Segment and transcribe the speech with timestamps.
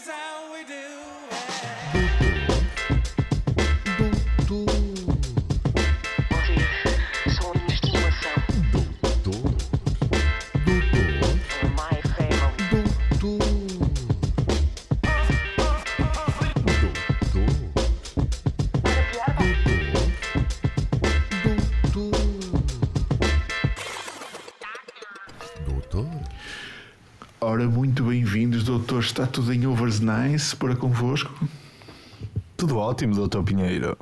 [0.00, 0.39] sound.
[29.20, 31.46] Está tudo em overs nice para convosco?
[32.56, 33.94] Tudo ótimo, doutor Pinheiro.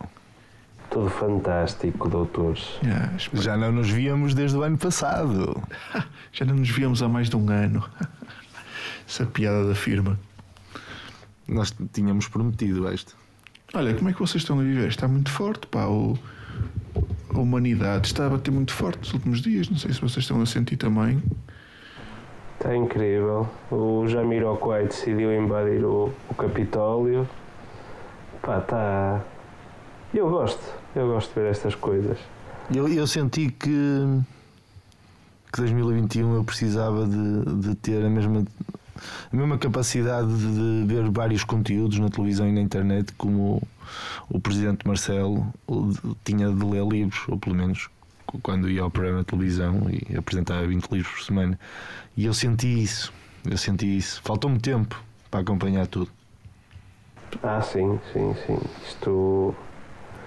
[0.92, 2.78] Tudo fantástico, doutores.
[2.80, 5.60] Já, espero- Já não nos víamos desde o ano passado.
[6.30, 7.84] já não nos víamos há mais de um ano.
[9.08, 10.16] Essa piada da firma.
[11.48, 13.12] Nós tínhamos prometido este.
[13.74, 14.86] Olha, como é que vocês estão a viver?
[14.86, 15.86] Está muito forte, pá.
[15.86, 16.16] O,
[17.34, 19.68] a humanidade está a bater muito forte nos últimos dias.
[19.68, 21.20] Não sei se vocês estão a sentir também.
[22.68, 23.48] Está incrível.
[23.70, 27.26] O Jamiroquai decidiu invadir o, o Capitólio.
[28.42, 29.24] Pá, está.
[30.12, 30.60] Eu gosto.
[30.94, 32.18] Eu gosto de ver estas coisas.
[32.70, 33.70] Eu, eu senti que,
[35.50, 38.44] que 2021 eu precisava de, de ter a mesma,
[39.32, 43.62] a mesma capacidade de ver vários conteúdos na televisão e na internet como
[44.28, 45.46] o, o presidente Marcelo
[46.22, 47.88] tinha de ler livros, ou pelo menos
[48.42, 51.58] quando ia ao programa de televisão e apresentava 20 livros por semana.
[52.16, 53.12] E eu senti isso.
[53.48, 54.20] Eu senti isso.
[54.22, 56.10] Faltou-me tempo para acompanhar tudo.
[57.42, 58.58] Ah, sim, sim, sim.
[58.86, 59.54] Isto.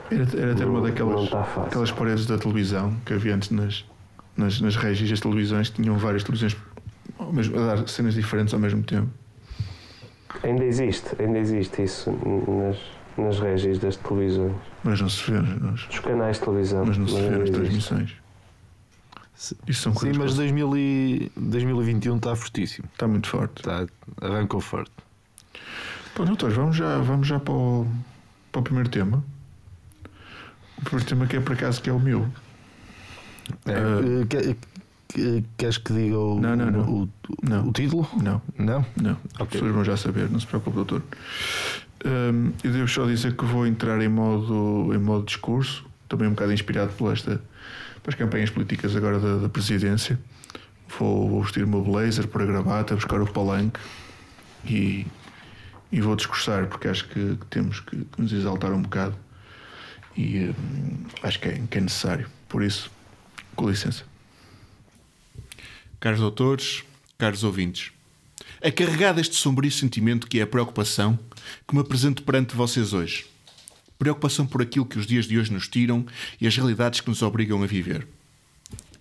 [0.10, 1.64] Era, era ter uma Não- daquelas não está fácil.
[1.70, 3.86] aquelas paredes da televisão que havia antes nas,
[4.36, 4.76] nas, nas
[5.20, 6.56] televisões que tinham várias televisões
[7.18, 9.10] ao mesmo- a dar cenas diferentes ao mesmo tempo.
[10.44, 12.78] Ainda existe, ainda existe isso nas,
[13.18, 14.56] nas régias das televisões.
[14.84, 16.86] Mas não se vê, nos, Dos canais de televisão.
[16.86, 17.52] mas não se vê nas existe.
[17.54, 18.14] transmissões.
[19.68, 22.88] Isso são Sim, mas que 2000 e- 2021 está fortíssimo.
[22.94, 23.58] está muito forte.
[23.60, 23.88] Está,
[24.22, 24.92] arrancou forte.
[26.14, 27.88] Pô, doutores, vamos já, vamos já para, o,
[28.52, 29.24] para o primeiro tema.
[30.78, 32.28] O primeiro tema que é por acaso que é o meu.
[33.66, 34.56] É, eh, que-
[35.08, 36.82] que- queres que diga o, Não, não, não.
[36.90, 37.10] o, o-
[37.42, 37.68] Não.
[37.68, 38.08] o título?
[38.22, 38.86] Não, Não?
[38.96, 39.18] não.
[39.40, 41.02] As pessoas vão já saber, não se preocupe, doutor.
[42.04, 46.32] Hum, eu devo só dizer que vou entrar em modo, em modo discurso, também um
[46.32, 47.42] bocado inspirado por esta,
[48.02, 50.20] pelas campanhas políticas agora da, da presidência.
[50.98, 53.80] Vou, vou vestir o meu blazer para a gravata, buscar o palanque
[54.66, 55.06] e,
[55.92, 59.16] e vou discursar, porque acho que, temos que, que nos exaltar um bocado
[60.18, 62.28] e hum, acho que é, que é necessário.
[62.50, 62.92] Por isso,
[63.56, 64.04] com licença.
[66.00, 66.84] Caros doutores,
[67.18, 67.92] caros ouvintes,
[68.62, 71.18] é carregado este sombrio sentimento que é a preocupação
[71.68, 73.26] que me apresento perante vocês hoje.
[73.98, 76.06] Preocupação por aquilo que os dias de hoje nos tiram
[76.40, 78.08] e as realidades que nos obrigam a viver.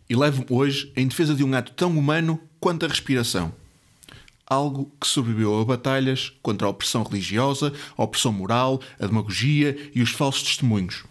[0.08, 3.52] E levo-me hoje em defesa de um ato tão humano quanto a respiração.
[4.46, 10.02] Algo que sobreviveu a batalhas contra a opressão religiosa, a opressão moral, a demagogia e
[10.02, 11.04] os falsos testemunhos.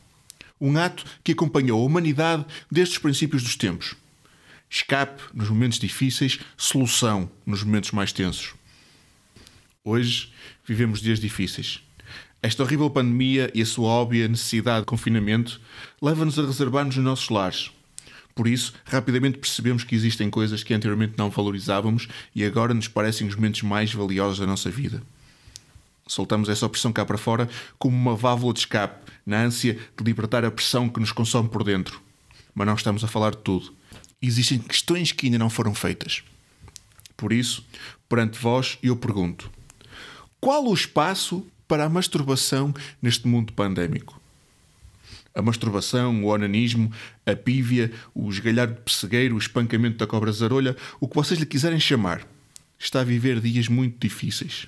[0.60, 3.96] Um ato que acompanhou a humanidade desde os princípios dos tempos.
[4.70, 8.54] Escape nos momentos difíceis, solução nos momentos mais tensos.
[9.84, 10.32] Hoje
[10.64, 11.82] vivemos dias difíceis.
[12.42, 15.60] Esta horrível pandemia e a sua óbvia necessidade de confinamento
[16.00, 17.72] leva-nos a reservar-nos nos nossos lares.
[18.36, 23.28] Por isso, rapidamente percebemos que existem coisas que anteriormente não valorizávamos e agora nos parecem
[23.28, 25.02] os momentos mais valiosos da nossa vida.
[26.08, 30.46] Soltamos essa opressão cá para fora como uma válvula de escape, na ânsia de libertar
[30.46, 32.02] a pressão que nos consome por dentro.
[32.54, 33.79] Mas não estamos a falar de tudo.
[34.22, 36.24] Existem questões que ainda não foram feitas.
[37.16, 37.66] Por isso,
[38.08, 39.50] perante vós, eu pergunto:
[40.40, 44.20] qual o espaço para a masturbação neste mundo pandémico?
[45.34, 46.92] A masturbação, o onanismo,
[47.26, 51.46] a pívia, o esgalhar de pessegueiro, o espancamento da cobra zarolha, o que vocês lhe
[51.46, 52.28] quiserem chamar,
[52.78, 54.68] está a viver dias muito difíceis.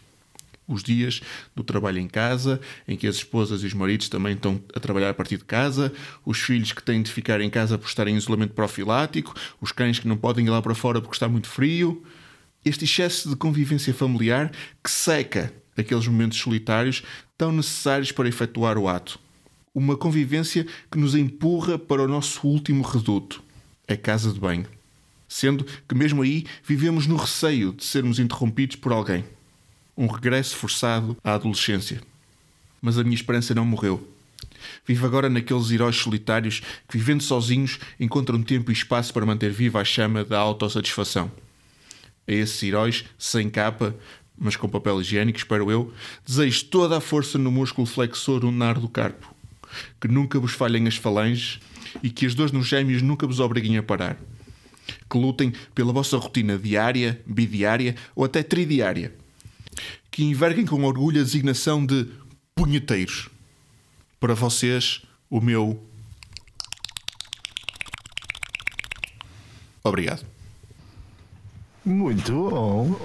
[0.68, 1.22] Os dias
[1.56, 5.10] do trabalho em casa, em que as esposas e os maridos também estão a trabalhar
[5.10, 5.92] a partir de casa,
[6.26, 10.00] os filhos que têm de ficar em casa por estar em isolamento profilático, os cães
[10.00, 12.04] que não podem ir lá para fora porque está muito frio.
[12.64, 14.52] Este excesso de convivência familiar
[14.84, 17.04] que seca aqueles momentos solitários
[17.38, 19.20] tão necessários para efetuar o ato.
[19.74, 23.42] Uma convivência que nos empurra para o nosso último reduto,
[23.88, 24.68] a casa de banho.
[25.28, 29.24] Sendo que, mesmo aí, vivemos no receio de sermos interrompidos por alguém.
[30.02, 32.02] Um regresso forçado à adolescência.
[32.82, 34.12] Mas a minha esperança não morreu.
[34.84, 39.80] Vivo agora naqueles heróis solitários que, vivendo sozinhos, encontram tempo e espaço para manter viva
[39.80, 41.32] a chama da autossatisfação.
[42.28, 43.96] A esses heróis, sem capa,
[44.36, 45.94] mas com papel higiênico, espero eu,
[46.26, 49.32] desejo toda a força no músculo flexor lunar do carpo.
[50.02, 51.60] Que nunca vos falhem as falanges
[52.02, 54.18] e que as dores nos gêmeos nunca vos obriguem a parar.
[55.08, 59.21] Que lutem pela vossa rotina diária, bidiária ou até tridiária.
[60.12, 62.06] Que enverguem com orgulho a designação de
[62.54, 63.30] punheteiros.
[64.20, 65.82] Para vocês, o meu.
[69.84, 70.26] Obrigado.
[71.84, 72.96] Muito bom.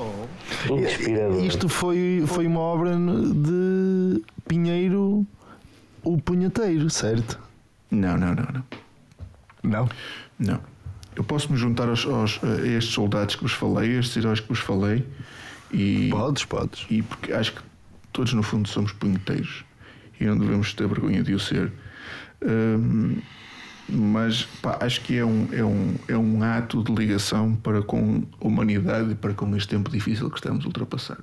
[0.78, 1.44] Inspirador.
[1.44, 5.26] Isto foi, foi uma obra de Pinheiro,
[6.04, 7.38] o punheteiro, certo?
[7.90, 8.64] Não, não, não, não.
[9.62, 9.88] Não?
[10.38, 10.60] Não.
[11.14, 14.40] Eu posso me juntar aos, aos- a estes soldados que vos falei, a estes heróis
[14.40, 15.06] que vos falei,
[15.72, 16.86] e, Podes, podes.
[16.90, 17.60] e porque acho que
[18.12, 19.64] todos no fundo somos punheteiros
[20.20, 21.72] e não devemos ter vergonha de o ser.
[22.44, 23.16] Hum,
[23.88, 28.22] mas pá, acho que é um, é, um, é um ato de ligação para com
[28.40, 31.18] a humanidade e para com este tempo difícil que estamos a ultrapassar.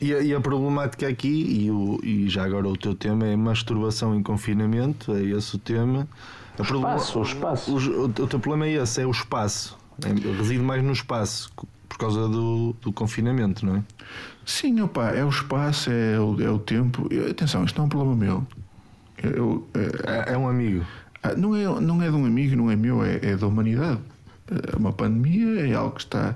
[0.00, 1.28] E a, e a problemática aqui,
[1.64, 5.58] e, o, e já agora o teu tema é masturbação em confinamento, é esse o
[5.58, 6.08] tema.
[6.58, 7.72] A problema- Espaço, o espaço.
[7.72, 9.78] o, o teu problema é esse, é o espaço.
[10.04, 11.52] É, reside mais no espaço,
[11.94, 13.82] por causa do, do confinamento, não é?
[14.44, 17.08] Sim, opa, é o espaço, é o, é o tempo.
[17.30, 18.46] Atenção, isto não é um problema meu.
[19.22, 20.84] Eu, é, É, é um amigo.
[21.22, 24.00] Ah, Não é, não é de um amigo, não é meu, é, é da humanidade.
[24.72, 26.34] É Uma pandemia é algo que está,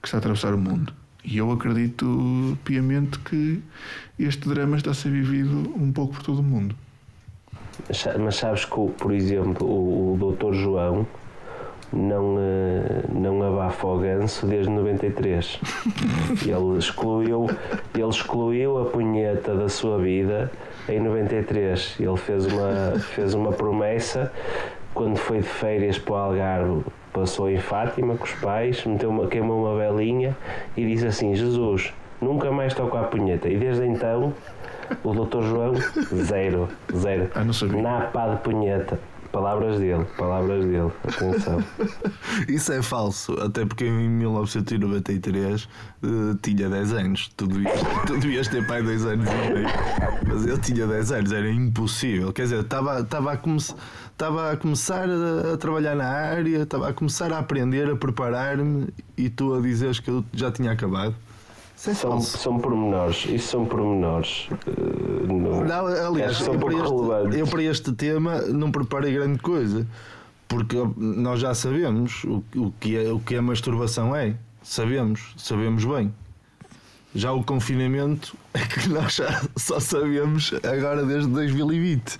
[0.00, 0.92] que está a atravessar o mundo.
[1.24, 3.60] E eu acredito piamente que
[4.20, 6.76] este drama está a ser vivido um pouco por todo o mundo.
[7.88, 10.54] Mas sa- Mas sabes que, por exemplo, o, o Dr.
[10.54, 11.06] João
[11.92, 15.60] não, eh, não abafa o ganso desde 93.
[16.42, 17.46] Ele excluiu,
[17.94, 20.50] ele excluiu a punheta da sua vida
[20.88, 21.96] em 93.
[22.00, 24.32] Ele fez uma, fez uma promessa
[24.94, 26.84] quando foi de férias para o Algarve.
[27.12, 30.34] Passou em Fátima com os pais, meteu uma, queimou uma velinha
[30.76, 33.48] e disse assim: Jesus, nunca mais toco a punheta.
[33.48, 34.32] E desde então,
[35.04, 35.42] o Dr.
[35.42, 35.74] João,
[36.14, 37.30] zero, zero.
[37.34, 37.82] Ah, não sabia.
[37.82, 38.98] Na pá de punheta.
[39.32, 40.92] Palavras dele, palavras dele.
[42.46, 45.68] Isso é falso, até porque em 1993
[46.02, 46.06] eh,
[46.42, 47.32] tinha 10 anos.
[47.34, 49.68] Tu devias, tu devias ter pai 2 anos e meio.
[50.26, 52.30] Mas eu tinha 10 anos, era impossível.
[52.30, 53.58] Quer dizer, estava, a, come
[54.52, 59.30] a começar a, a trabalhar na área, estava a começar a aprender, a preparar-me e
[59.30, 61.14] tu a dizeres que eu já tinha acabado.
[61.84, 64.48] É São, são pormenores, isso são pormenores.
[64.68, 69.38] eh, no- Não, aliás, são eu para, este, eu para este tema não preparei grande
[69.40, 69.84] coisa,
[70.46, 74.36] porque nós já sabemos o, o, que é, o que a masturbação é.
[74.62, 76.14] Sabemos, sabemos bem.
[77.14, 82.16] Já o confinamento é que nós já só sabemos agora desde 2020.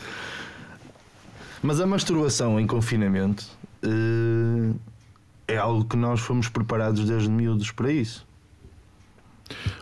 [1.62, 3.47] Mas a masturbação em confinamento
[3.85, 4.73] eh,
[5.47, 8.26] é algo que nós fomos preparados desde miúdos para isso.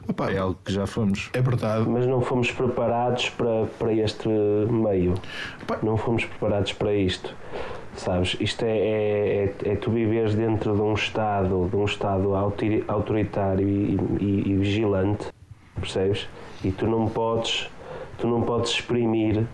[0.09, 1.31] Opa, É algo que já fomos.
[1.33, 1.89] é verdade.
[1.89, 5.15] Mas não fomos preparados para, para este meio.
[5.67, 5.79] Pá.
[5.83, 7.35] Não fomos preparados para isto.
[7.97, 8.37] Sabes?
[8.41, 12.85] Isto é, é, é, é tu viveres dentro de um Estado, de um Estado autori-
[12.89, 15.27] autoritário e, e- e vigilante,
[15.79, 16.29] percebes?
[16.65, 17.69] E tu não podes,
[18.19, 19.45] tu não podes exprimir.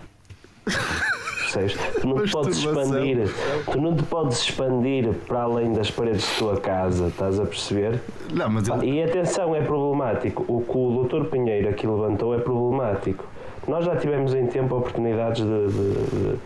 [1.52, 1.76] Percebes?
[2.00, 3.28] Tu não te podes expandir,
[3.70, 8.00] tu não te podes expandir para além das paredes da tua casa, estás a perceber?
[8.32, 10.44] Não, mas E atenção, é problemático.
[10.48, 11.26] O que o Dr.
[11.30, 13.24] Pinheiro aqui levantou é problemático.
[13.68, 16.38] Nós já tivemos em tempo oportunidades de, de, de-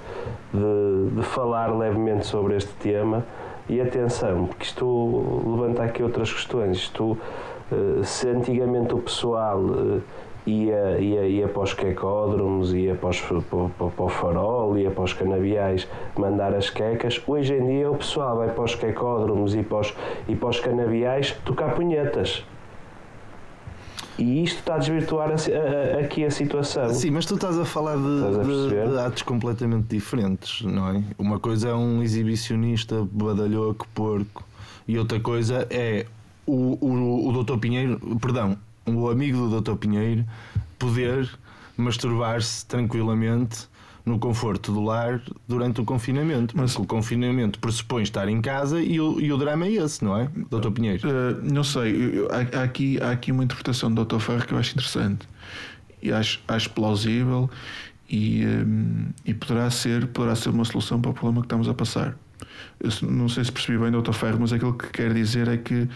[0.52, 3.24] de- de falar levemente sobre este tema.
[3.68, 6.76] E atenção, porque isto levanta aqui outras questões.
[6.78, 7.16] Isto,
[7.70, 9.98] eh, se antigamente o pessoal eh,
[10.50, 13.40] ia, ia, ia para os quecódromos, ia para, os, para,
[13.90, 15.86] para- o farol, ia para os canaviais
[16.16, 19.94] mandar as quecas, hoje em dia o pessoal vai para os quecódromos e para os,
[20.28, 22.44] e para os canaviais tocar punhetas.
[24.18, 26.90] E isto está a desvirtuar a a- a- aqui a situação.
[26.90, 31.02] Sim, mas tu estás a falar de, de- de atos completamente diferentes, não é?
[31.18, 34.44] Uma coisa é um exibicionista badalhoco, porco,
[34.86, 36.04] e outra coisa é
[36.46, 37.56] o, o, o Dr.
[37.58, 39.74] Pinheiro, perdão, o amigo do Dr.
[39.76, 40.24] Pinheiro
[40.78, 41.28] poder
[41.76, 43.68] masturbar-se tranquilamente
[44.04, 46.56] no conforto do lar durante o confinamento.
[46.56, 50.02] Mas- Porque o confinamento pressupõe estar em casa e o, e o drama é esse,
[50.04, 50.70] não é, Dr.
[50.70, 51.06] Pinheiro?
[51.08, 54.18] Uh, não sei, eu- há, há aqui, há aqui uma interpretação do Dr.
[54.18, 55.28] Ferro que eu acho interessante
[56.02, 57.48] e acho, acho plausível
[58.08, 61.74] e, um, e poderá, ser, poderá ser uma solução para o problema que estamos a
[61.74, 62.16] passar.
[62.80, 64.12] Eu não sei se percebi bem, Dr.
[64.12, 65.86] Ferro, mas aquilo que quer dizer é que,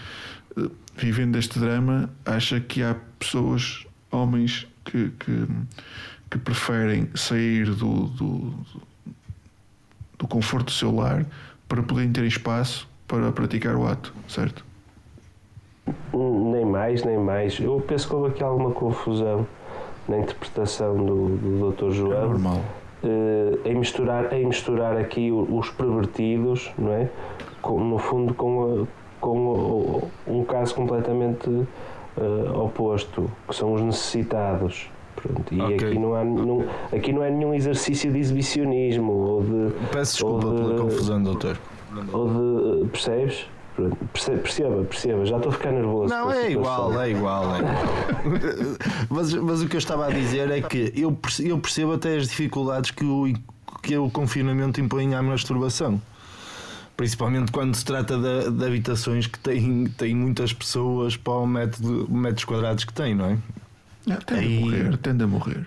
[0.96, 5.46] vivendo este drama, acha que há pessoas, homens, que, que,
[6.30, 8.54] que preferem sair do, do,
[10.18, 11.24] do conforto do seu lar
[11.68, 14.64] para poderem ter espaço para praticar o ato, certo?
[16.12, 17.58] Nem mais, nem mais.
[17.58, 19.46] Eu penso que houve aqui alguma confusão
[20.08, 21.86] na interpretação do, do Dr.
[21.86, 22.28] É João.
[22.28, 22.64] normal.
[23.02, 27.10] eh, em, misturar, em misturar aqui os pervertidos, não é?
[27.60, 31.48] Com- no fundo, com, a- com um caso completamente
[32.18, 34.90] eh, oposto, que são os necessitados.
[35.16, 35.88] Pronto, e Ok.
[35.88, 39.72] aqui, não há, não, aqui não é nenhum exercício de exibicionismo ou de.
[39.90, 41.56] Peço desculpa de- pela confusão, doutor.
[42.12, 43.46] Ou de percebes?
[44.12, 46.12] Perceba, perceba, já estou a ficar nervoso.
[46.14, 46.50] Não, é situação.
[46.90, 47.54] igual, é igual.
[47.54, 47.74] é igual.
[49.10, 52.16] mas, mas o que eu estava a dizer é que eu perce- eu percebo até
[52.16, 53.32] as dificuldades que o,
[53.82, 56.00] que o confinamento impõe à masturbação.
[56.96, 62.06] Principalmente quando se trata de, de habitações que têm, têm muitas pessoas para o método,
[62.08, 63.38] metros quadrados que têm, não é?
[64.10, 65.66] Ah, tende Aí- a morrer, tende a morrer.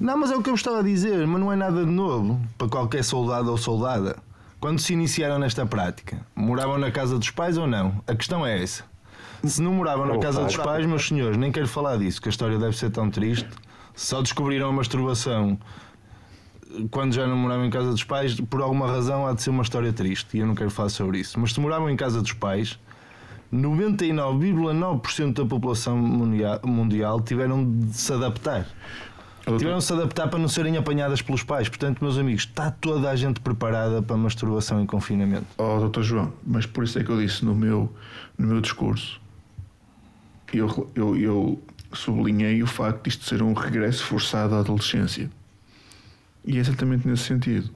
[0.00, 2.40] Não, mas é o que eu estava a dizer, mas não é nada de novo
[2.58, 4.16] para qualquer soldado ou soldada.
[4.60, 8.02] Quando se iniciaram nesta prática, moravam na casa dos pais ou não?
[8.06, 8.84] A questão é essa.
[9.42, 12.28] Se não moravam na Não casa dos pais, meus senhores, nem quero falar disso, que
[12.28, 13.48] a história deve ser tão triste.
[13.94, 15.58] Só descobriram a masturbação
[16.90, 19.62] quando já não moravam em casa dos pais, por alguma razão há de ser uma
[19.62, 21.38] história triste e eu não quero falar sobre isso.
[21.38, 22.78] Mas se moravam em casa dos pais,
[23.52, 28.66] 99,9% da população mundial, tiveram de se adaptar.
[29.58, 31.68] Tiveram de se adaptar para não serem apanhadas pelos pais.
[31.68, 35.46] Portanto, meus amigos, está toda a gente preparada para masturbação em confinamento.
[35.58, 36.02] Oh, Dr.
[36.02, 37.92] João, mas por isso é que eu disse no meu,
[38.38, 39.20] no meu discurso,
[40.52, 41.62] eu, eu, eu
[41.92, 45.30] sublinhei o facto de isto ser um regresso forçado à adolescência.
[46.44, 47.70] E é exatamente nesse sentido.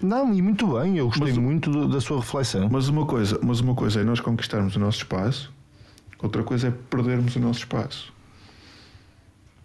[0.00, 2.68] Não, e muito bem, eu gostei Mas muito do- da sua reflexão.
[2.70, 5.52] Mas uma, coisa, mas uma coisa é nós conquistarmos o nosso espaço,
[6.22, 8.12] outra coisa é perdermos o nosso espaço.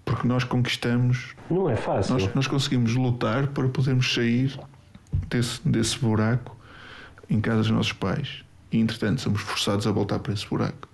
[0.05, 2.13] Porque nós conquistamos, Não é fácil.
[2.13, 4.59] nós, nós conseguimos lutar para podermos sair
[5.29, 6.55] desse, desse buraco
[7.29, 8.43] em casa dos nossos pais.
[8.71, 10.87] E entretanto somos forçados a voltar para esse buraco.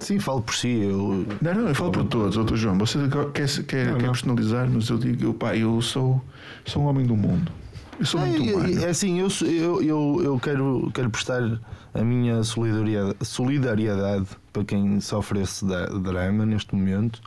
[0.00, 0.80] Sim, falo por si.
[0.82, 2.78] Eu, Não, não, eu falo por todos, doutor João.
[2.78, 2.98] Você
[3.32, 4.12] quer, quer, Não, quer não.
[4.12, 6.22] personalizar, mas eu digo, eu, pá, eu sou,
[6.64, 7.52] sou um homem do mundo.
[7.98, 8.82] Eu sou muito é, humano.
[8.82, 11.60] é assim, eu, eu, eu, eu quero, quero prestar
[11.92, 17.20] a minha solidariedade, solidariedade para quem sofre esse drama neste momento,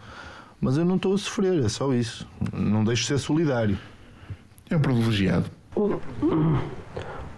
[0.60, 2.28] mas eu não estou a sofrer, é só isso.
[2.52, 3.78] Não deixo de ser solidário.
[4.68, 5.46] É um privilegiado.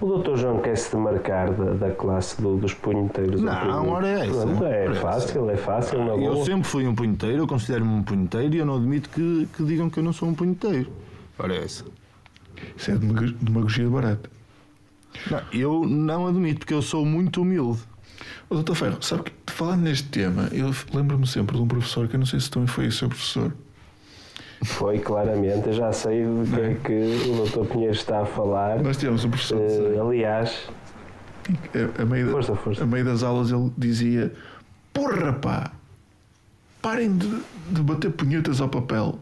[0.02, 0.36] O, o Dr.
[0.36, 3.42] João quer se demarcar da, da classe do- dos punheteiros.
[3.42, 3.88] Não, oprimidos.
[3.90, 4.46] ora é essa.
[4.48, 6.46] Pronto, é é fácil, é fácil, na Eu boa.
[6.46, 9.90] sempre fui um punheteiro, eu considero-me um punheteiro e eu não admito que, que digam
[9.90, 10.92] que eu não sou um punheteiro.
[11.40, 11.86] Ora é essa.
[12.76, 14.30] Isso é demag- demagogia barata.
[15.32, 17.80] Não, eu não admito, porque eu sou muito humilde.
[18.50, 22.16] Ô, doutor Ferro, sabe que falando neste tema, eu lembro-me sempre de um professor que
[22.16, 23.54] eu não sei se também foi o seu professor.
[24.64, 25.68] Foi, claramente.
[25.68, 27.72] Eu já sei do que é que o Dr.
[27.72, 28.82] Pinheiro está a falar.
[28.82, 30.08] Nós tivemos um professor de Eh, desenho.
[30.08, 30.70] aliás,
[31.98, 32.84] a, a meio da- força, força.
[32.84, 34.34] a meio das aulas ele dizia:
[34.94, 35.72] Porra, pá,
[36.82, 37.28] parem de,
[37.70, 39.20] de bater punhetas ao papel.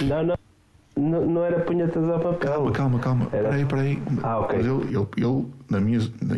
[0.00, 0.36] não, não,
[0.96, 2.38] não, não era punhetas ao papel.
[2.50, 3.28] Calma, calma, calma.
[3.32, 4.02] Era- Peraí, peraí.
[4.22, 4.56] Ah, ok.
[4.58, 6.34] Mas ele, ele, ele, na minha, na,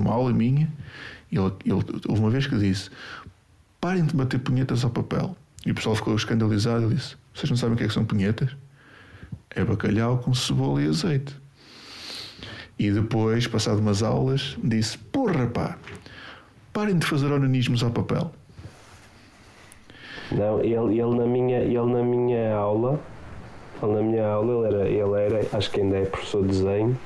[0.00, 0.68] numa aula minha,
[1.30, 2.90] ele, ele, houve uma vez que disse:
[3.80, 5.36] Parem de bater punhetas ao papel.
[5.66, 8.04] E o pessoal ficou escandalizado e disse: Vocês não sabem o que é que são
[8.04, 8.50] punhetas?
[9.50, 11.34] É bacalhau com cebola e azeite.
[12.78, 15.78] E depois, passado umas aulas, disse: Porra, pá,
[16.72, 18.32] parem de fazer onanismos ao papel.
[20.32, 22.98] Não, ele, ele, na minha, ele na minha aula,
[23.82, 26.98] ele na minha aula, ele era, ele era, acho que ainda é professor de desenho.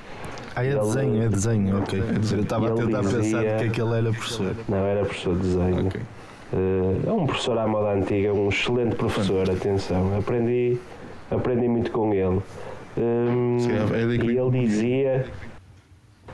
[0.57, 2.01] Ah, é Ele- desenho, é desenho, ok.
[2.33, 4.57] Eu estava a tentar pensar dizia- de que é que ele era professor.
[4.69, 5.87] Não, era professor de desenho.
[5.87, 6.01] Ok.
[6.53, 10.17] Eh, é um professor à moda antiga, um excelente professor, atenção.
[10.17, 10.79] Aprendi,
[11.31, 12.41] aprendi muito com ele.
[13.61, 15.27] Se calhar é e ele dizia,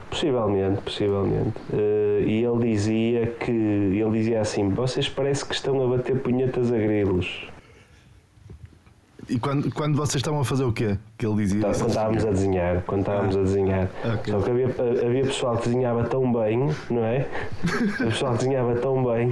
[0.09, 5.97] possivelmente, possivelmente, eh, e ele dizia que, ele dizia assim, vocês parece que estão a
[5.97, 7.54] bater punhetas a grilos.
[9.29, 10.99] E quando, quando vocês estavam a fazer o quê?
[11.17, 11.73] Que ele dizia Tá?
[11.73, 13.89] Quando estávamos a desenhar, quando estávamos a desenhar.
[14.05, 14.33] ok.
[14.35, 14.67] Só que havia,
[15.07, 17.27] havia pessoal que desenhava tão bem, não é?
[18.01, 19.31] O pessoal que desenhava tão bem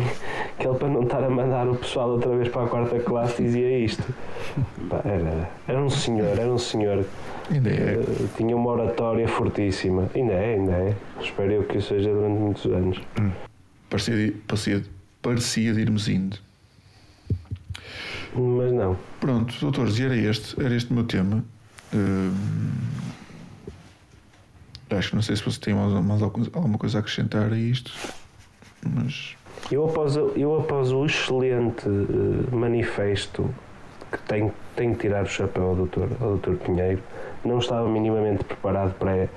[0.59, 3.43] que ele, para não estar a mandar o pessoal outra vez para a quarta classe,
[3.43, 4.05] dizia isto.
[5.05, 7.05] Era, era um senhor, era um senhor.
[7.51, 7.73] Ainda é.
[8.01, 8.05] eh,
[8.37, 10.09] Tinha uma oratória fortíssima.
[10.15, 10.95] Ainda é, ainda é.
[11.21, 13.01] Espero eu que isso seja durante muitos anos.
[13.91, 14.83] Parecia, de- parecia,
[15.21, 16.39] parecia de irmos indo.
[18.35, 18.97] Mas não.
[19.21, 21.45] Pronto, doutores, e era este, era este o meu tema.
[21.95, 22.33] Hum,
[24.91, 27.57] acho que não sei se você tem mais, mais algum- alguma coisa a acrescentar a
[27.57, 27.93] isto,
[28.85, 29.37] mas
[29.71, 33.49] Eu após, o- eu após o excelente eh, manifesto
[34.11, 37.03] que tenho, tenho que tirar o chapéu ao doutor, ao doutor Pinheiro,
[37.45, 39.29] não estava minimamente preparado para,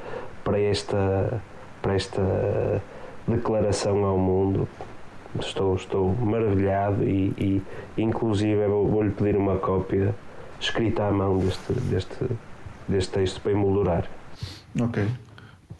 [0.43, 1.41] para, esta,
[1.81, 2.81] para esta
[3.27, 4.67] declaração ao mundo.
[5.39, 7.61] Estou, estou maravilhado e,
[7.97, 10.15] e inclusive vou- vou-lhe pedir uma cópia
[10.59, 12.15] escrita à mão deste, deste,
[12.87, 14.09] deste texto para emoldurar.
[14.81, 15.05] ok,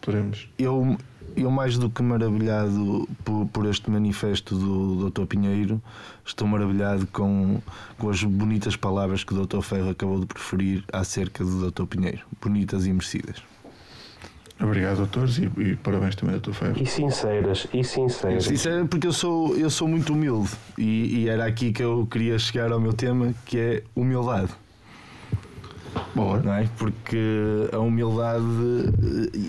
[0.00, 0.48] podemos.
[0.58, 0.96] Eu,
[1.36, 5.24] eu mais do que maravilhado por, por este manifesto do Dr.
[5.26, 5.80] Pinheiro,
[6.24, 7.58] estou maravilhado com,
[7.98, 9.60] com as bonitas palavras que o Dr.
[9.62, 11.84] Ferro acabou de preferir acerca do Dr.
[11.86, 12.20] Pinheiro.
[12.42, 13.42] Bonitas e merecidas.
[14.58, 16.82] Obrigado, doutores, e, e parabéns também, doutor Ferro.
[16.82, 18.66] E sinceras, e sinceras.
[18.66, 22.38] É porque eu sou, eu sou muito humilde e, e era aqui que eu queria
[22.38, 24.50] chegar ao meu tema, que é humildade.
[26.14, 26.40] Boa.
[26.40, 26.68] não é?
[26.78, 28.44] Porque a humildade,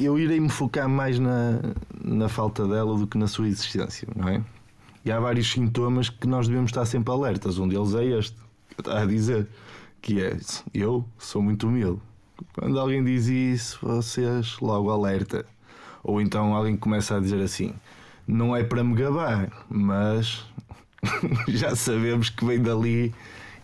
[0.01, 1.61] eu irei me focar mais na,
[2.03, 4.41] na falta dela do que na sua existência, não é?
[5.05, 7.57] E há vários sintomas que nós devemos estar sempre alertas.
[7.57, 9.47] Um deles é este, que eu estava a dizer,
[10.01, 10.37] que é
[10.73, 12.01] eu sou muito humilde.
[12.53, 15.45] Quando alguém diz isso, vocês logo alerta.
[16.03, 17.73] Ou então alguém começa a dizer assim:
[18.27, 20.45] não é para me gabar, mas
[21.47, 23.13] já sabemos que vem dali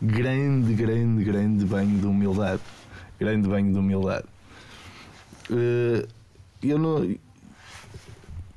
[0.01, 2.61] grande, grande, grande banho de humildade.
[3.19, 4.25] Grande banho de humildade.
[5.51, 6.07] Eh,
[6.61, 7.03] Eu não,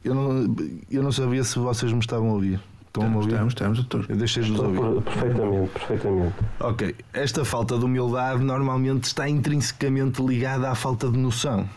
[0.04, 0.56] eu não,
[0.88, 2.60] eu não sabia se vocês me estavam a ouvir.
[2.96, 3.28] Estão-me a Estamos, ouvir?
[3.34, 4.06] estamos, estamos, doutor.
[4.08, 4.80] Eu deixei-vos ouvir.
[4.80, 6.34] per- perfeitamente, perfeitamente.
[6.60, 11.68] Ok, esta falta de humildade normalmente está intrinsecamente ligada à falta de noção.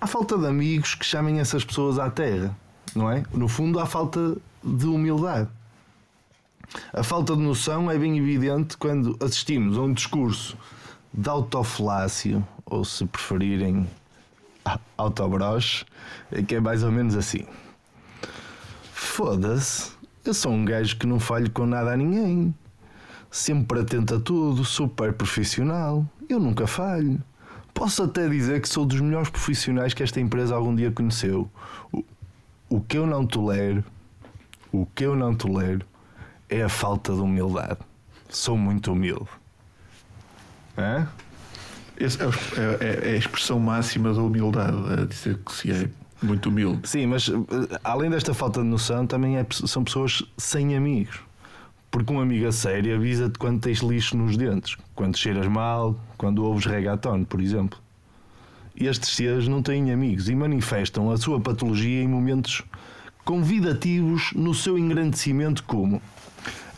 [0.00, 2.54] À falta de amigos que chamem essas pessoas à terra,
[2.94, 3.22] não é?
[3.32, 5.48] No fundo, há falta de humildade.
[6.92, 10.56] A falta de noção é bem evidente quando assistimos a um discurso
[11.12, 13.88] de autofalácio, ou se preferirem,
[14.98, 15.86] autobroche,
[16.46, 17.46] que é mais ou menos assim.
[18.92, 19.92] Foda-se,
[20.24, 22.54] eu sou um gajo que não falho com nada a ninguém
[23.34, 26.06] sempre atento a tudo, super profissional.
[26.28, 27.20] Eu nunca falho.
[27.74, 31.50] Posso até dizer que sou dos melhores profissionais que esta empresa algum dia conheceu.
[31.92, 32.04] O,
[32.68, 33.84] o que eu não tolero,
[34.70, 35.84] o que eu não tolero
[36.48, 37.78] é a falta de humildade.
[38.28, 39.26] Sou muito humilde.
[40.78, 41.08] Hã?
[41.96, 45.88] É, é- é- é a expressão máxima da humildade, a dizer que se é
[46.24, 46.88] muito humilde.
[46.88, 51.20] Sim, mas eh, além desta falta de noção, também é- são pessoas sem amigos.
[51.90, 56.44] Porque um amigo a sério avisa-te quando tens lixo nos dentes, quando cheiras mal, quando
[56.44, 57.78] ouves reggaeton, por exemplo.
[58.76, 62.62] Estes seres não têm amigos e manifestam a sua patologia em momentos
[63.24, 66.02] convidativos no seu engrandecimento como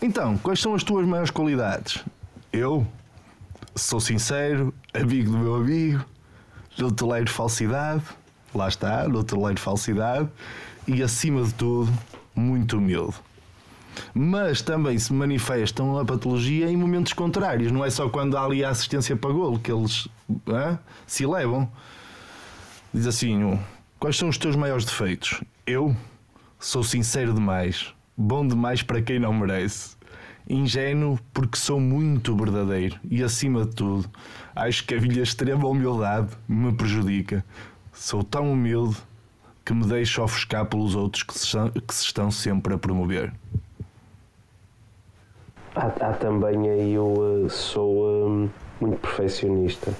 [0.02, 2.04] Então, quais são as tuas maiores qualidades?
[2.52, 2.86] Eu
[3.74, 6.04] sou sincero, amigo do meu amigo,
[6.78, 8.02] não tolero falsidade,
[8.56, 10.28] lá está, não tolero falsidade
[10.86, 11.92] e acima de tudo,
[12.34, 13.14] muito humilde.
[14.14, 18.64] Mas também se manifestam a patologia em momentos contrários, não é só quando há ali
[18.64, 20.08] a assistência para golo que eles
[21.06, 21.70] se elevam.
[22.92, 23.58] Diz assim: um,
[23.98, 25.42] quais são os teus maiores defeitos?
[25.66, 25.96] Eu
[26.58, 29.96] sou sincero demais, bom demais para quem não merece.
[30.48, 34.08] Ingênuo porque sou muito verdadeiro e, acima de tudo,
[34.54, 37.44] acho que a minha extrema humildade me prejudica.
[37.96, 38.96] Sou tão humilde
[39.64, 43.32] que me deixo ofuscar pelos outros que se, estão- que se estão sempre a promover.
[45.74, 48.48] Há, há também aí o eh, sou hum,
[48.80, 49.92] muito perfeccionista.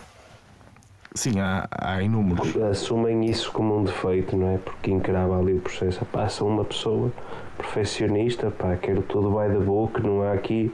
[1.15, 2.55] Sim, há, há inúmeros.
[2.71, 4.59] Assumem isso como um defeito, não é?
[4.59, 6.05] Porque encarava ali o processo.
[6.05, 7.11] Pá, sou uma pessoa
[7.57, 10.71] perfeccionista, pá, quero tudo by the book, não há aqui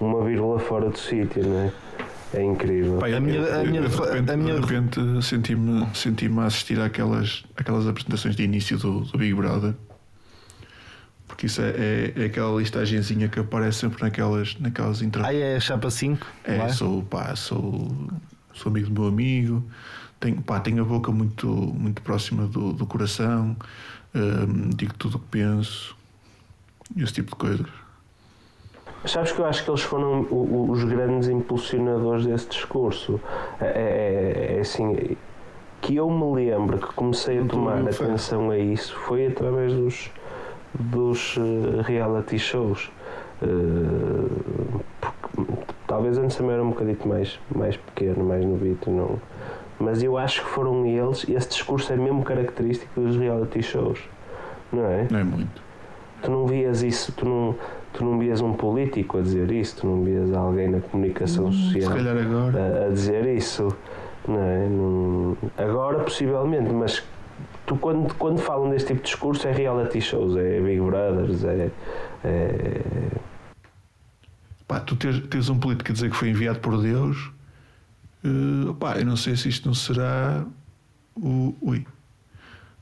[0.00, 1.72] uma vírgula fora do sítio, não é?
[2.32, 2.98] É incrível.
[2.98, 6.80] Pá, A eu- minha- eu- a minha- de repente, minha- repente senti-me senti a assistir
[6.80, 9.74] àquelas, àquelas apresentações de início do, do Big Brother.
[11.26, 15.24] Porque isso é, é, é aquela listagenzinha que aparece sempre naquelas, naquelas intro...
[15.24, 16.26] Ah, é a chapa 5?
[16.44, 17.90] É, sou, pá, sou,
[18.52, 19.64] sou amigo do meu amigo,
[20.18, 23.56] tenho, pá, tenho a boca muito, muito próxima do, do coração,
[24.14, 25.96] hum, digo tudo o que penso,
[26.96, 27.66] esse tipo de coisas.
[29.04, 33.18] Sabes que eu acho que eles foram os grandes impulsionadores desse discurso.
[33.60, 35.16] É, é- é assim,
[35.80, 40.10] que eu me lembro que comecei a tomar atenção a isso foi através dos,
[40.74, 42.90] dos eh, reality shows.
[43.42, 43.46] Eh,
[45.00, 45.52] porque,
[45.86, 49.18] talvez antes também era um bocadito mais, mais pequeno, mais novito, não.
[49.78, 53.98] Mas eu acho que foram eles, esse discurso é mesmo característico dos reality shows,
[54.70, 55.06] não é?
[55.10, 55.62] Não é muito.
[56.22, 57.54] Tu não vias isso, tu não,
[57.92, 61.80] tu não vias um político a dizer isso, tu não vias alguém na comunicação Se
[61.80, 63.76] social a, a dizer isso.
[64.26, 64.68] Não é?
[64.68, 67.02] Não- agora, possivelmente, mas
[67.66, 71.70] tu, quando, quando falam deste tipo de discurso, é reality shows, é Big Brothers, é.
[72.24, 72.80] é
[74.68, 77.32] Pá, tu teres, teres um político a dizer que foi enviado por Deus,
[78.24, 80.44] eh, pá, eu não sei se isto não será
[81.16, 81.52] o.
[81.60, 81.84] Ui,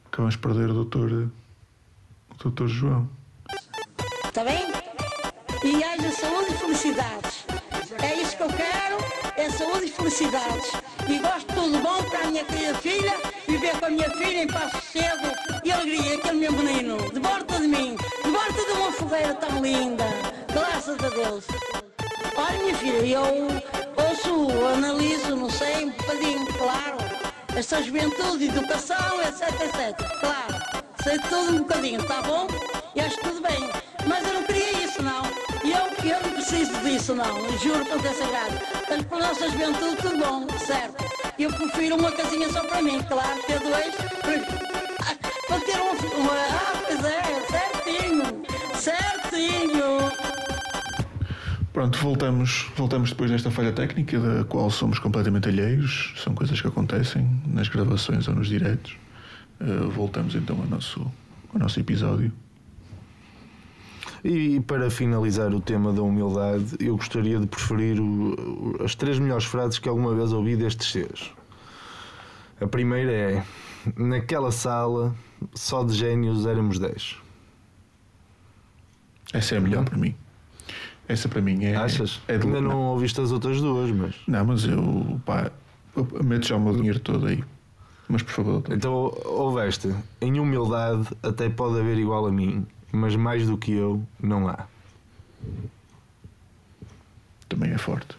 [0.05, 3.09] acabamos de perder o doutor, o doutor João.
[4.27, 4.78] Está bem?
[5.65, 7.45] E haja saúde e felicidades.
[8.01, 8.97] É isso que eu quero,
[9.37, 10.71] é saúde e felicidades.
[11.09, 13.17] E gosto de tudo bom para a minha querida filha
[13.47, 15.33] viver com a minha filha em paz cedo
[15.65, 19.61] e alegria, aquele meu menino, de volta de mim, de volta de uma fogueira tão
[19.61, 20.05] linda,
[20.53, 21.45] graças a Deus.
[22.37, 23.25] Olha, minha filha, eu
[24.07, 26.99] ouço, analiso, não sei, um bocadinho, claro,
[27.57, 32.47] esta juventude, educação, etc, etc, claro, sei tudo um bocadinho, tá bom?
[32.95, 33.59] E acho tudo bem,
[34.07, 34.58] mas eu não queria.
[36.09, 38.55] Eu, não preciso disso, não, juro por ter sagrado.
[38.89, 41.05] Mas para a nossa juventude, tudo bom, certo?
[41.39, 43.95] Eu prefiro uma casinha só para mim, claro, ter dois,
[45.47, 46.33] para, ter uma, uma...
[46.33, 48.25] Ah, pois é, certinho,
[48.75, 49.99] certinho.
[51.75, 56.15] Pronto, voltamos, voltamos depois desta falha técnica da qual somos completamente alheios.
[56.17, 58.97] São coisas que acontecem nas gravações ou nos diretos.
[59.61, 61.01] Uh, voltamos então ao nosso,
[61.53, 62.33] ao nosso episódio.
[64.25, 69.45] E para finalizar o tema da humildade, eu gostaria de preferir o- as três melhores
[69.45, 71.31] frases que alguma vez ouvi destes seres.
[72.61, 73.45] A primeira é:
[73.97, 75.15] Naquela sala,
[75.55, 77.17] só de génios éramos 10.
[79.33, 80.15] Essa é a melhor para mim.
[81.07, 81.75] Essa para mim é.
[81.77, 82.21] Achas?
[82.29, 84.15] É de Ainda não ouviste as outras duas, mas.
[84.27, 85.51] Não, mas eu, pá,
[85.97, 87.43] eu meto já o meu dinheiro todo aí.
[88.09, 88.75] Mas por favor, doutor.
[88.75, 88.93] Então,
[89.25, 94.03] ouve esta: Em humildade, até pode haver igual a mim, mas mais do que eu,
[94.21, 94.67] não há.
[97.49, 98.17] também é forte.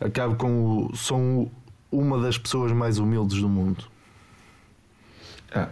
[0.00, 0.96] Acabo com o.
[0.96, 1.50] Sou
[1.90, 3.84] uma das pessoas mais humildes do mundo.
[5.52, 5.68] Ah,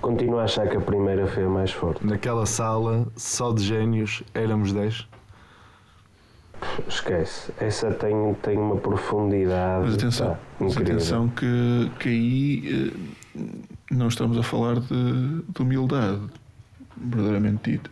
[0.00, 2.04] Continuo a achar que a primeira foi a mais forte.
[2.04, 5.06] Naquela sala, só de génios éramos 10.
[6.88, 7.52] Esquece.
[7.58, 9.84] Essa tem, tem uma profundidade.
[9.86, 12.92] mas atenção, mas atenção que, que aí
[13.36, 13.42] eh,
[13.90, 16.20] não estamos a falar de, de humildade,
[16.96, 17.90] verdadeiramente dita.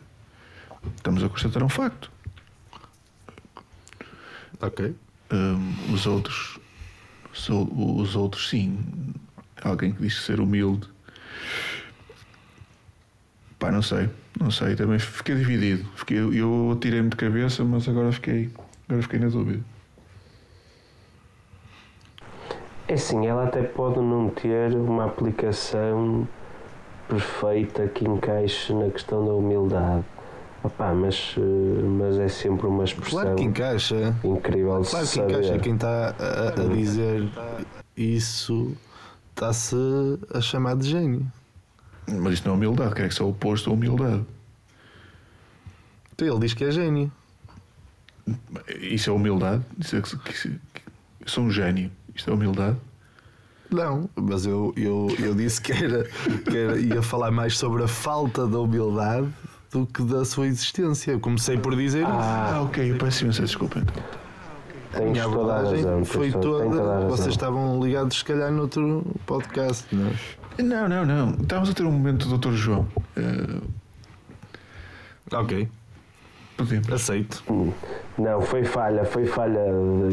[0.96, 2.10] Estamos a constatar um facto.
[4.60, 4.94] Ok.
[5.32, 6.58] Hum, os outros,
[7.32, 8.78] os, ou- os outros, sim.
[9.62, 10.88] Alguém que diz ser humilde.
[13.58, 14.08] Pá, não sei,
[14.40, 14.74] não sei.
[14.76, 15.84] Também fiquei dividido.
[15.96, 18.50] Fiquei, eu tirei-me de cabeça, mas agora fiquei,
[18.88, 19.62] agora fiquei na dúvida.
[22.86, 26.26] É assim, ela até pode não ter uma aplicação
[27.06, 30.04] perfeita que encaixe na questão da humildade.
[30.64, 31.40] Opá, mas, eh,
[31.82, 34.14] mas é sempre uma expressão Claro que encaixa.
[34.24, 35.42] incrível Claro que encaixa.
[35.48, 35.60] saber.
[35.60, 37.28] Quem está a, a dizer
[37.96, 38.74] isso
[39.30, 39.76] está-se
[40.34, 41.30] a chamar de gênio.
[42.10, 44.24] Mas isto não é humildade, quer que seja o oposto à humildade.
[46.12, 47.12] Então ele diz que é gênio.
[48.80, 49.62] Isso é humildade?
[49.78, 50.82] Isso é que, que, que,
[51.20, 51.90] eu sou um gênio.
[52.14, 52.76] Isto é humildade?
[53.70, 57.88] Não, mas eu, eu, eu disse que, era, que era, ia falar mais sobre a
[57.88, 59.28] falta da humildade
[59.70, 61.12] do que da sua existência.
[61.12, 62.10] Eu comecei por dizer isso.
[62.10, 64.02] Ah, ok, eu peço imensa desculpa então.
[64.94, 66.04] A minha toda a abordagem razão.
[66.04, 67.08] foi toda, toda.
[67.08, 70.12] Vocês estavam ligados, se calhar, noutro podcast, não é?
[70.58, 71.30] Não, não, não.
[71.40, 72.52] Estávamos a ter um momento do Dr.
[72.52, 72.88] João.
[73.16, 73.60] Eh,
[75.32, 75.68] Ok,
[76.56, 76.90] podemos.
[76.90, 77.44] aceito.
[78.18, 79.58] Não, foi falha, foi falha.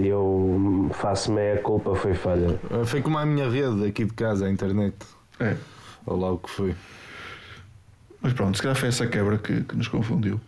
[0.03, 2.59] Eu faço meia culpa, foi falha.
[2.85, 4.95] Foi como a minha rede aqui de casa, a internet.
[5.39, 5.55] É.
[6.05, 6.75] Ou lá o que foi.
[8.21, 10.39] Mas pronto, se calhar foi essa quebra que, que nos confundiu.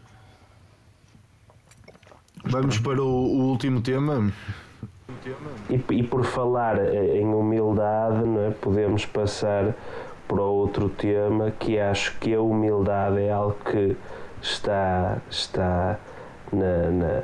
[2.44, 4.32] Vamos para o, o último tema.
[5.70, 8.52] E, e por falar eh, em humildade, não é?
[8.52, 9.74] podemos passar
[10.28, 13.96] para outro tema que acho que a humildade é algo que
[14.42, 15.98] está, está
[16.52, 17.24] na, na,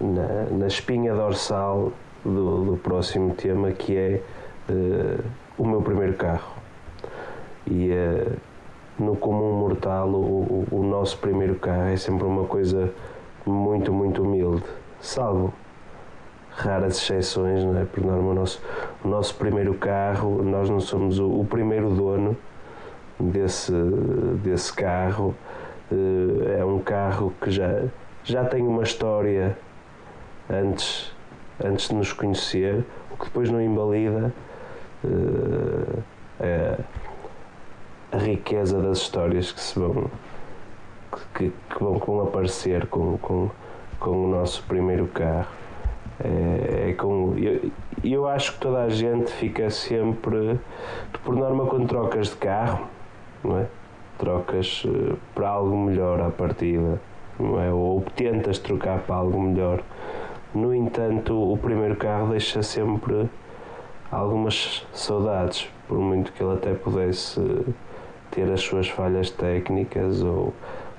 [0.00, 1.92] na, na espinha dorsal
[2.24, 4.22] do, do próximo tema, que é
[4.68, 5.20] eh,
[5.56, 6.52] o meu primeiro carro.
[7.64, 8.32] E eh,
[8.98, 12.92] no comum mortal, o, o, o nosso primeiro carro é sempre uma coisa
[13.46, 14.64] muito, muito humilde,
[15.00, 15.52] salvo
[16.56, 17.84] raras exceções, não é?
[17.84, 18.62] Por norma, o nosso,
[19.04, 22.36] o nosso primeiro carro, nós não somos o, o primeiro dono
[23.18, 23.72] desse,
[24.42, 25.34] desse carro.
[25.90, 27.84] Eh, É um carro que já,
[28.24, 29.56] já tem uma história
[30.50, 31.12] antes,
[31.62, 34.32] antes de nos conhecer, o que depois não invalida
[35.04, 36.78] eh,
[38.12, 40.10] a, a riqueza das histórias que se vão
[41.34, 43.50] que, que vão, que vão aparecer com, com,
[44.00, 45.48] com o nosso primeiro carro.
[46.22, 47.70] É, é com, eu,
[48.04, 50.58] eu acho que toda a gente fica sempre,
[51.24, 52.86] por norma, quando trocas de carro,
[53.42, 53.66] não é?
[54.18, 57.00] trocas eh, para algo melhor à partida,
[57.38, 57.72] não é?
[57.72, 59.82] ou tentas trocar para algo melhor.
[60.54, 63.28] No entanto, o primeiro carro deixa sempre
[64.10, 67.40] algumas saudades, por muito que ele até pudesse
[68.30, 70.52] ter as suas falhas técnicas ou,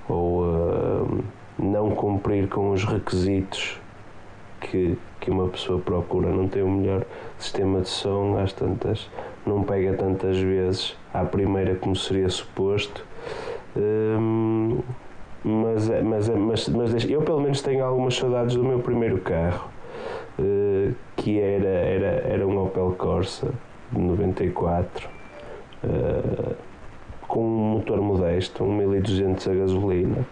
[0.09, 1.23] ou eh,
[1.57, 3.79] não cumprir com os requisitos
[4.69, 6.29] que, que uma pessoa procura.
[6.29, 7.03] Não tem o melhor
[7.37, 9.09] sistema de som, às tantas,
[9.45, 13.05] não pega tantas vezes à primeira como seria suposto.
[13.77, 14.79] Hum,
[15.43, 18.79] mas, é- mas, é- mas, mas deixa- eu pelo menos tenho algumas saudades do meu
[18.79, 19.69] primeiro carro,
[20.39, 23.51] eh, que era, era, era um Opel Corsa
[23.91, 25.07] de 94,
[25.83, 26.53] eh,
[27.27, 30.25] com um motor modesto, um 1200 a gasolina.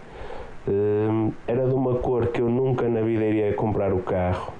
[0.66, 4.52] Hum, era de uma cor que eu nunca na vida iria comprar o carro.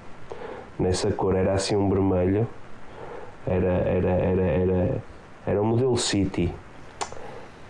[0.79, 2.47] Nessa cor era assim um vermelho.
[3.47, 5.03] Era, era, era, era,
[5.47, 6.53] era o modelo City.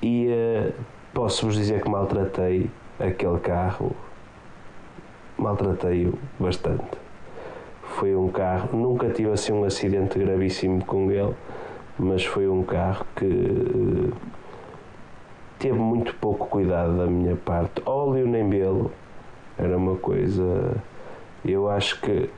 [0.02, 0.72] E eh,
[1.12, 2.68] posso-vos dizer que maltratei
[2.98, 3.92] aquele carro.
[5.38, 6.98] Maltratei-o bastante.
[7.82, 11.34] Foi um carro, nunca tive assim um acidente gravíssimo com ele,
[11.96, 14.34] mas foi um carro que eh,
[15.64, 17.80] teve muito pouco cuidado da minha parte.
[17.86, 18.92] Óleo nem belo.
[19.58, 20.76] Era uma coisa.
[21.42, 22.28] Eu acho que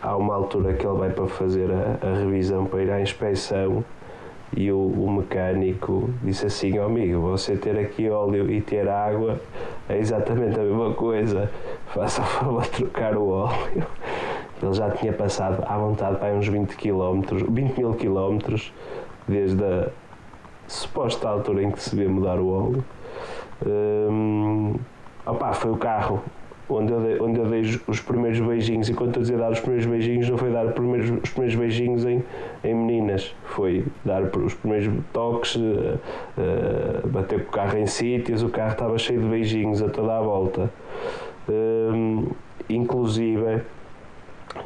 [0.00, 3.84] há uma altura que ele vai para fazer a, a revisão, para ir à inspeção,
[4.56, 9.40] e o, o mecânico disse assim: "Ó amigo, você ter aqui óleo e ter água
[9.88, 11.50] é exatamente a mesma coisa.
[11.88, 13.84] Faça favor trocar o óleo.
[14.62, 18.38] Ele já tinha passado à vontade para uns 20 km, 20 mil km,
[19.26, 19.90] desde a
[20.68, 22.84] suposta altura em que se devia mudar o óleo.
[23.66, 24.74] Hum,
[25.26, 26.22] opá, foi o carro
[26.68, 28.88] onde eu, dei, onde eu dei os- os primeiros beijinhos.
[28.88, 31.30] E quando estou a dizer dar os primeiros beijinhos, não foi dar os primeiros, os
[31.30, 32.22] primeiros beijinhos em,
[32.64, 35.96] em meninas, foi dar os primeiros toques, eh,
[36.38, 38.42] eh, bater com o carro em sítios.
[38.42, 40.70] O carro estava cheio de beijinhos a toda a volta.
[41.48, 42.26] Hum,
[42.68, 43.62] inclusive,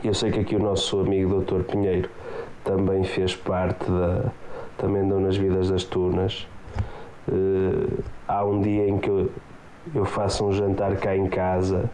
[0.03, 1.63] eu sei que aqui o nosso amigo Dr.
[1.65, 2.09] Pinheiro
[2.65, 4.33] também fez parte da.
[4.81, 6.49] Também andou nas vidas das turnas.
[7.31, 9.09] Eh, há um dia em que
[9.95, 11.91] eu, faço um jantar cá em casa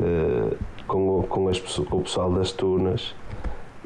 [0.00, 3.14] eh, com, com, as, com o pessoal das turnas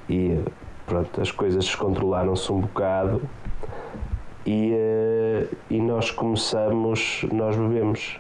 [0.09, 0.39] e
[0.87, 3.21] pronto, as coisas descontrolaram-se um bocado
[4.47, 8.19] e, eh, e nós começamos, nós bebemos.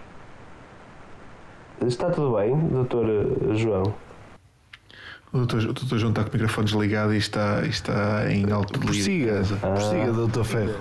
[1.81, 3.07] Está tudo bem, doutor
[3.55, 4.04] João?
[5.35, 8.79] O doutor, o doutor João está com o microfone desligado e está, está em alto
[8.79, 10.75] Prossiga, prossiga, doutor Ferro.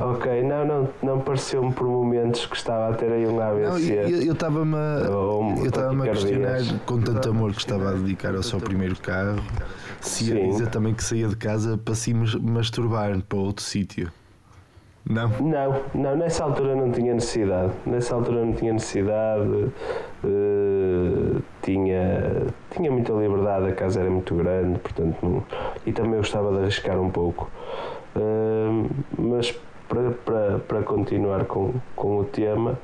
[0.00, 3.92] Ok, não, não, não pareceu-me por momentos que estava a ter aí um Não, AVC.
[3.92, 4.74] eu eu estava-me
[5.06, 9.36] eu estava-me a questionar com tanto amor que estava a dedicar ao seu primeiro carro
[10.00, 10.48] se ia Sim.
[10.48, 14.10] dizer também que saía de casa para se mas- masturbar para outro sítio.
[15.04, 15.28] Não?
[15.40, 17.72] Não, não, nessa altura não tinha necessidade.
[17.84, 19.66] Nessa altura não tinha necessidade.
[20.24, 25.42] eh, tinha, tinha muita liberdade, a casa era muito grande, portanto, não-
[25.86, 27.50] e também gostava de arriscar um pouco.
[28.16, 28.86] Eh,
[29.18, 29.52] mas
[29.88, 32.78] para, para, para continuar com, com o tema.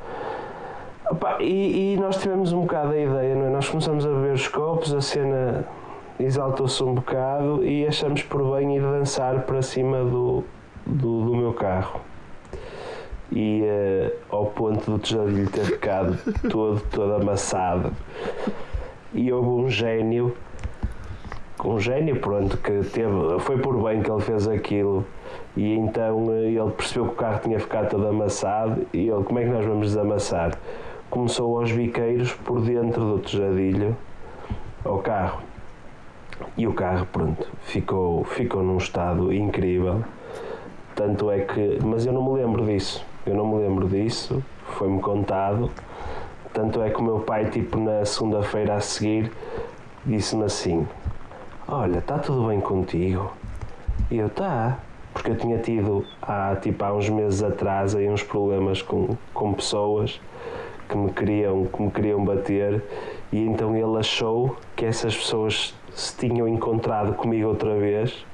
[1.11, 3.51] opá, e, e nós tivemos um bocado a ideia, não é?
[3.51, 5.65] Nós começamos a beber os copos, a cena
[6.21, 10.43] exaltou-se um bocado e achamos por bem ir dançar para cima do,
[10.85, 12.01] do, do meu carro.
[13.31, 16.19] E eh, ao ponto do tijolo ter ficado
[16.51, 17.93] todo, todo amassado.
[19.13, 20.37] E houve um gênio,
[21.65, 25.05] um gênio, pronto, que teve, foi por bem que ele fez aquilo.
[25.57, 28.87] E então eh, ele percebeu que o carro tinha ficado todo amassado.
[28.93, 30.53] E ele, como é que nós vamos desamassar?
[31.11, 33.97] Começou aos biqueiros por dentro do tejadilho
[34.85, 35.43] ao carro.
[36.57, 40.05] E o carro, pronto, ficou, ficou num estado incrível.
[40.95, 41.79] Tanto é que.
[41.85, 43.05] Mas eu não me lembro disso.
[43.27, 44.43] Eu não me lembro disso.
[44.77, 45.71] Foi-me contado.
[46.53, 49.31] Tanto é que o meu pai, tipo, na segunda-feira a seguir,
[50.05, 50.87] disse-me assim:
[51.67, 53.33] Olha, está tudo bem contigo?
[54.11, 54.79] E eu, tá.
[55.13, 59.53] Porque eu tinha tido, há, tipo, há uns meses atrás, aí uns problemas com, com
[59.53, 60.21] pessoas
[60.89, 62.83] que me queriam, que me queriam bater
[63.31, 68.25] e então ele achou que essas pessoas se tinham encontrado comigo outra vez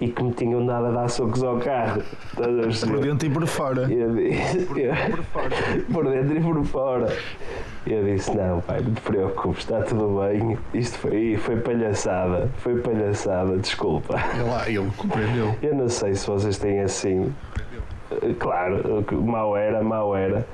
[0.00, 2.02] e que me tinham dado a dar socos ao carro.
[2.34, 3.92] Por dentro e por fora.
[3.92, 7.08] Eu disse, eu- por dentro e por fora.
[7.86, 10.58] Eu disse, não pai, não te preocupes, está tudo bem.
[10.74, 14.16] Isto foi, foi palhaçada, foi palhaçada, desculpa.
[14.34, 15.56] Ele, lá, ele compreendeu.
[15.62, 17.32] Eu não sei se vocês têm assim.
[18.38, 20.46] Claro, que mal era, mal era.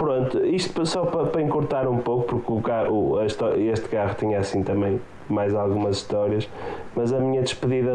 [0.00, 4.62] Pronto, isto só para, para encurtar um pouco, porque o carro, este carro tinha assim
[4.62, 6.48] também mais algumas histórias,
[6.96, 7.94] mas a minha despedida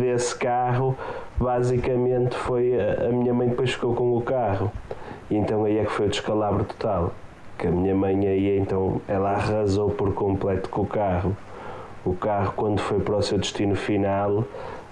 [0.00, 0.96] desse carro
[1.36, 4.72] basicamente foi a, a minha mãe depois ficou com o carro.
[5.30, 7.12] E então aí é que foi o descalabro total.
[7.58, 11.36] Que a minha mãe aí então ela arrasou por completo com o carro.
[12.06, 14.44] O carro quando foi para o seu destino final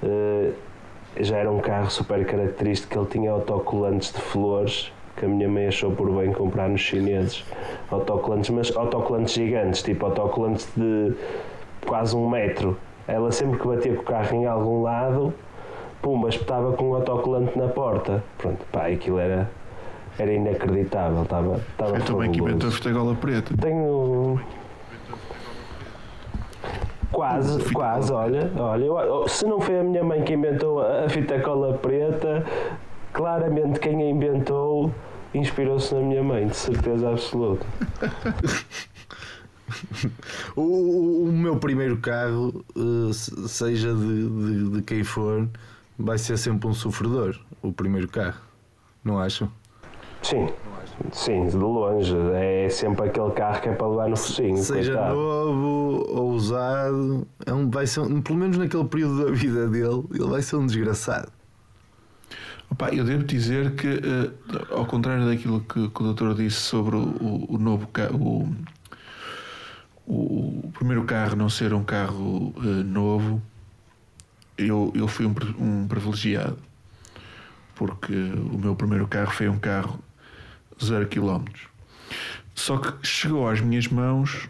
[0.03, 0.51] eh,
[1.19, 5.67] já era um carro super característico, ele tinha autocolantes de flores, que a minha mãe
[5.69, 7.45] achou por bem comprar nos chineses
[7.91, 11.13] autocolantes, mas autocolantes gigantes, tipo autocolantes de
[11.87, 12.77] quase um metro.
[13.07, 15.35] Ela sempre que batia com o carro em algum lado,
[16.01, 18.23] pumba, espetava com um autocolante na porta.
[18.39, 19.51] Pronto, pá, aquilo era,
[20.19, 22.77] era inacreditável, estava, estava Eu também que inventou a fabuloso.
[22.79, 23.55] fitagola preta.
[23.61, 24.41] Tenho.
[27.11, 31.39] Quase, quase, olha, olha, eu- se não foi a minha mãe que inventou a fita
[31.41, 32.43] cola preta,
[33.13, 34.93] claramente quem a inventou
[35.35, 37.65] inspirou-se na minha mãe, de certeza absoluta.
[40.55, 45.49] O, o- meu primeiro carro, eh, se- seja de, de- de quem for,
[45.99, 47.39] vai ser sempre um sofredor.
[47.63, 48.41] O primeiro carro,
[49.03, 49.51] não acham?
[50.23, 50.49] Sim,
[51.13, 54.59] sim, de longe, é sempre aquele carro que é para levar no focinho.
[54.59, 55.15] Seja coitado.
[55.15, 60.29] novo ou usado, é um, vai ser, pelo menos naquele período da vida dele, ele
[60.29, 61.33] vai ser um desgraçado.
[62.73, 64.31] Opa, eu devo dizer que, eh,
[64.71, 68.49] ao contrário daquilo que, que o doutor disse sobre o, o- o novo o,
[70.07, 73.43] o primeiro carro não ser um carro eh, novo,
[74.57, 76.59] eu, eu fui um, um privilegiado.
[77.75, 79.99] Porque o meu primeiro carro foi um carro
[80.83, 81.67] zero quilómetros.
[82.55, 84.49] Só que chegou às minhas mãos,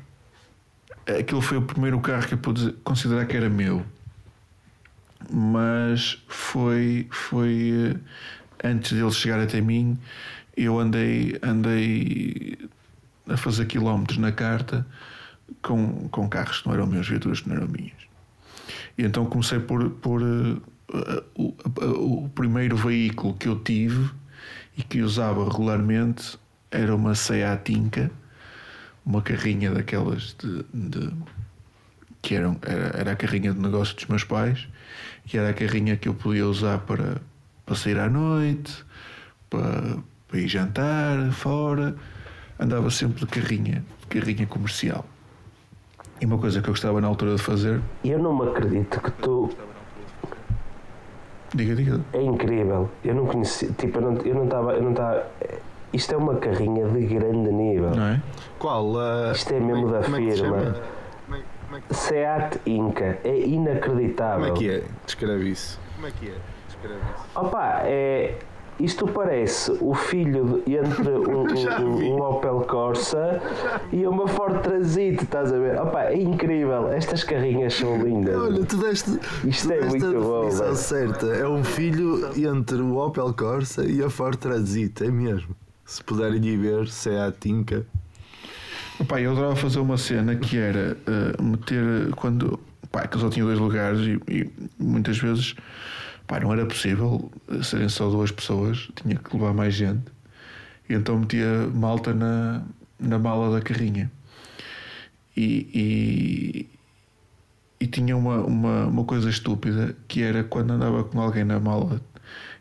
[1.07, 3.85] aquele foi o primeiro carro que eu pude considerar que era meu
[5.31, 7.95] mas foi foi
[8.63, 9.99] eh, antes dele chegar até mim
[10.57, 12.59] eu andei andei
[13.29, 14.87] a fazer quilómetros na carta
[15.63, 17.93] com, com carros que não eram meus, viaturas que não eram minhas.
[18.99, 21.55] E então comecei por, por eh, o,
[22.25, 24.11] o primeiro veículo que eu tive
[24.77, 26.39] e que usava regularmente
[26.71, 28.11] era uma Seat Inca,
[29.05, 31.13] uma carrinha daquelas de, de-
[32.23, 34.69] que eram, era, era a carrinha de negócio dos meus pais
[35.33, 37.21] e era a carrinha que eu podia usar para,
[37.67, 38.85] para sair à noite,
[39.51, 41.95] para, para ir jantar fora.
[42.59, 45.05] Andava sempre de carrinha, de carrinha comercial.
[46.21, 49.01] E uma coisa que eu gostava na altura de fazer, E eu não me acredito
[49.01, 49.51] que tu.
[51.53, 52.89] diga, diga, É incrível.
[53.05, 53.73] Eu não conheci.
[53.73, 54.73] Tipo, eu não eu não estava.
[54.75, 55.27] Eu não estava.
[55.93, 57.91] Isto é uma carrinha de grande nível.
[57.91, 58.23] não é?
[58.61, 58.97] Qual?
[58.99, 60.57] a- Isto é mesmo da como é que se firma.
[60.59, 61.02] é-
[61.77, 63.19] é que- Seat Inca.
[63.25, 64.45] É inacreditável.
[64.53, 64.85] Como é que é?
[65.05, 65.81] Descreve isso.
[65.95, 66.35] Como é que é?
[66.69, 67.25] Descreve isso.
[67.39, 68.39] Opa, é.
[68.81, 73.41] Isto parece o filho de- entre um, um- um Opel Corsa
[73.93, 75.79] e uma Ford Transit, estás a ver?
[75.79, 76.89] Opa, é incrível.
[76.91, 78.35] Estas carrinhas são lindas.
[78.35, 79.11] Olha, tu deste,
[79.47, 80.77] Isto tu é deste muito a bom, definição velho.
[80.77, 81.27] certa.
[81.27, 85.55] É um filho entre o Opel Corsa e a Ford Transit, é mesmo.
[85.85, 87.85] Se puderem ir ver, se é a Tinca.
[89.09, 93.45] Pá, eu adorava fazer uma cena que era eh, meter quando pá, que só tinha
[93.45, 95.55] dois lugares e, e muitas vezes
[96.27, 100.05] pá, não era possível eh, serem só duas pessoas, tinha que levar mais gente.
[100.89, 102.63] E então metia malta na,
[102.99, 104.11] na mala da carrinha.
[105.35, 106.69] E,
[107.81, 111.59] e, e tinha uma, uma, uma coisa estúpida que era quando andava com alguém na
[111.59, 112.01] mala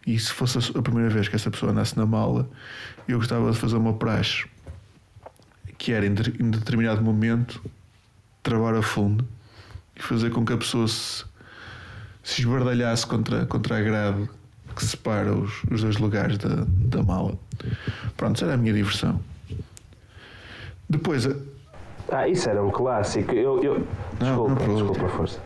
[0.08, 2.50] e se fosse a primeira vez que essa pessoa andasse na mala,
[3.08, 4.46] eu gostava de fazer uma praxe
[5.82, 7.60] que era em de- em determinado momento
[8.44, 9.26] travar a fundo
[9.96, 11.26] e fazer com que a pessoa se,
[12.22, 14.30] se esbardalhasse contra, contra a grade
[14.76, 17.34] que separa os, os dois lugares da, da mala.
[18.16, 19.20] Pronto, era a minha diversão.
[20.88, 21.36] Depois, a-
[22.12, 23.34] Ah, isso era um clássico.
[23.34, 23.88] Eu, eu...
[24.20, 25.40] Desculpa, não desculpa, força.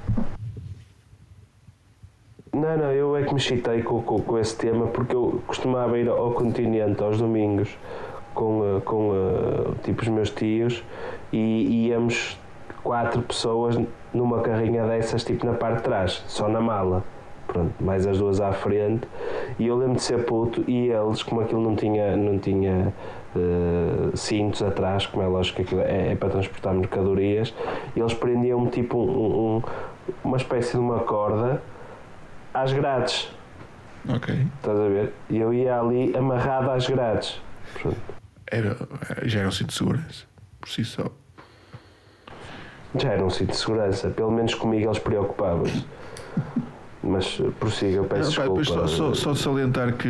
[2.53, 5.97] Não, não, eu é que me chitei com, com, com esse tema porque eu costumava
[5.97, 7.69] ir ao continente aos domingos
[8.35, 9.11] com, com
[9.83, 10.83] tipo os meus tios
[11.33, 12.39] e íamos
[12.83, 13.79] quatro pessoas
[14.13, 17.03] numa carrinha dessas tipo na parte de trás, só na mala.
[17.47, 19.07] Pronto, mais as duas à frente
[19.59, 22.91] e eu lembro de ser puto e eles, como aquilo não tinha, não tinha
[23.35, 27.53] eh, cintos atrás, como é lógico que aquilo é, é para transportar mercadorias,
[27.95, 29.61] eles prendiam-me tipo um- um-
[30.23, 31.61] uma espécie de uma corda
[32.51, 33.31] às grades,
[34.09, 35.13] ok, estás a ver?
[35.29, 37.39] E eu ia ali amarrado às grades.
[37.79, 37.95] Pronto.
[38.47, 38.77] Era,
[39.23, 40.25] já era um cinto de segurança,
[40.59, 41.11] por si só.
[42.97, 45.85] Já era um cinto de segurança, pelo menos comigo eles preocupavam-se.
[47.03, 48.87] Mas eh, prossiga, eu peço Não, desculpa.
[48.87, 50.09] só, só, salientar que,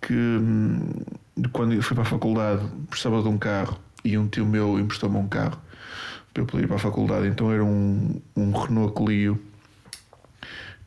[0.00, 0.88] que hum,
[1.52, 5.18] quando eu fui para a faculdade precisava de um carro e um tio meu emprestou-me
[5.18, 5.60] um carro
[6.32, 7.26] para eu poder ir para a faculdade.
[7.26, 9.38] Então era um, um Renault Clio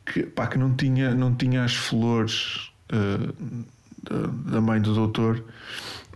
[0.06, 3.32] que, pá, que não, tinha, não tinha as flores eh,
[4.02, 5.42] da, da mãe do doutor,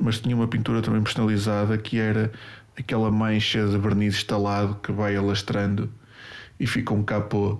[0.01, 2.30] mas tinha uma pintura também personalizada que era
[2.78, 5.90] aquela mancha de verniz instalado que vai alastrando
[6.61, 7.59] e fica um capô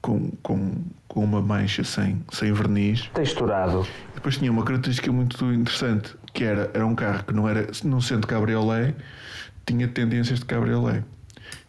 [0.00, 0.74] com, com,
[1.08, 3.08] com uma mancha sem, sem verniz.
[3.14, 3.86] Texturado.
[4.14, 8.00] Depois tinha uma característica muito interessante, que era, era um carro que não era, não
[8.00, 8.94] sendo cabriolé,
[9.66, 11.02] tinha tendências de cabriolé.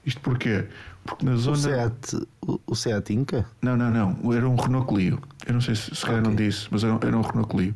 [0.06, 0.66] Isto porquê?
[1.06, 1.58] Porque na O zona...
[1.58, 3.45] Seat, o, o Seat Inca?
[3.62, 4.34] Não, não, não.
[4.34, 5.20] Era um Renault Clio.
[5.45, 7.76] Eu não sei se, se calhar não disse, mas era, um- era um Renault Clio.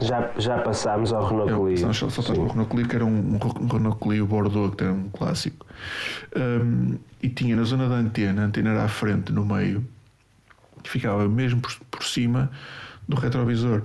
[0.00, 1.76] Já, já passámos ao Renault Eu, Clio.
[1.78, 2.44] senão só, só estava Sim.
[2.44, 5.66] o Renault Clio, que era um, um Renault Clio Bordeaux, que era um clássico.
[6.36, 9.84] Hum, e tinha na zona da antena, a antena era à frente, no meio,
[10.82, 12.50] que ficava mesmo por, por cima
[13.08, 13.82] do retrovisor.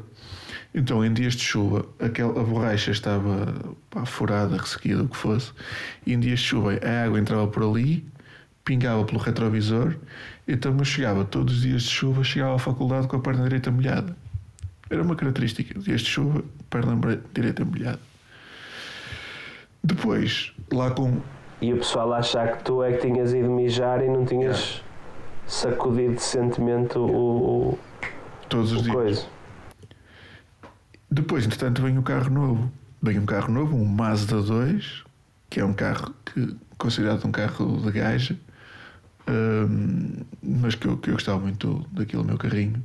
[0.75, 3.53] Então, em dias de chuva, aquela, a borracha estava
[3.89, 5.51] pá, furada, ressequida, o que fosse,
[6.05, 8.05] e em dias de chuva a água entrava por ali,
[8.65, 9.95] pingava pelo retrovisor,
[10.47, 13.69] então eu chegava todos os dias de chuva, chegava à faculdade com a perna direita
[13.71, 14.15] molhada.
[14.93, 15.79] Era uma característica.
[15.79, 17.99] Dias de chuva, perna direita molhada.
[19.83, 21.19] Depois, lá com.
[21.59, 24.83] E o pessoal a achar que tu é que tinhas ido mijar e não tinhas
[25.47, 27.79] sacudido decentemente o, o,
[28.47, 28.95] Todos os o dias.
[28.95, 29.25] coisa.
[31.09, 32.71] Depois, entretanto, vem o carro novo.
[33.01, 35.03] Vem um carro novo, um Mazda 2,
[35.49, 38.37] que é um carro que considerado um carro de gaja,
[39.27, 42.83] hum, mas que eu, que eu gostava muito daquele meu carrinho.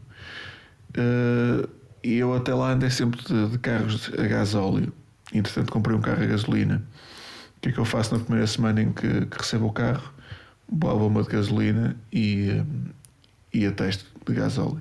[0.96, 1.68] Uh,
[2.08, 4.90] e eu até lá andei sempre de, de carros a gasóleo.
[5.30, 6.82] Entretanto, comprei um carro a gasolina.
[7.58, 10.10] O que é que eu faço na primeira semana em que, que recebo o carro?
[10.72, 12.84] À bomba de gasolina e, hum,
[13.52, 14.80] e a teste de gasóleo.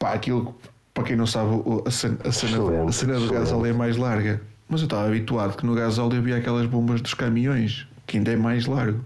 [0.00, 0.58] Pá, aquilo,
[0.92, 3.32] para quem não sabe, a cena, a cena, a cena do excelente.
[3.32, 4.42] gasóleo é mais larga.
[4.68, 8.36] Mas eu estava habituado que no gasóleo havia aquelas bombas dos caminhões, que ainda é
[8.36, 9.04] mais largo.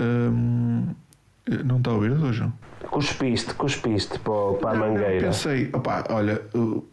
[0.00, 0.88] Hum,
[1.64, 2.16] não está a ouvir.
[2.32, 2.52] João?
[2.90, 5.26] Cuspiste, cuspiste para, para a Não, não, mangueira.
[5.26, 6.86] Pensei, opá, olha, eu,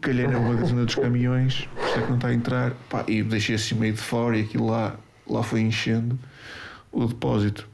[0.00, 2.72] calhei na zona dos caminhões, por isso é que não está a entrar,
[3.06, 4.96] e deixei assim meio de fora e aquilo lá,
[5.26, 6.18] lá foi enchendo
[6.92, 7.68] o depósito.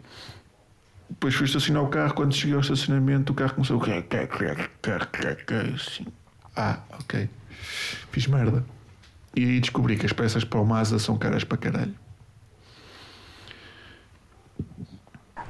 [1.08, 3.80] Depois fui estacionar o carro, quando cheguei ao estacionamento, o carro começou a.
[5.74, 6.06] Assim.
[6.56, 7.28] Ah, ok.
[8.10, 8.64] Fiz merda.
[9.36, 11.94] E aí descobri que as peças para o Mazda são caras para caralho.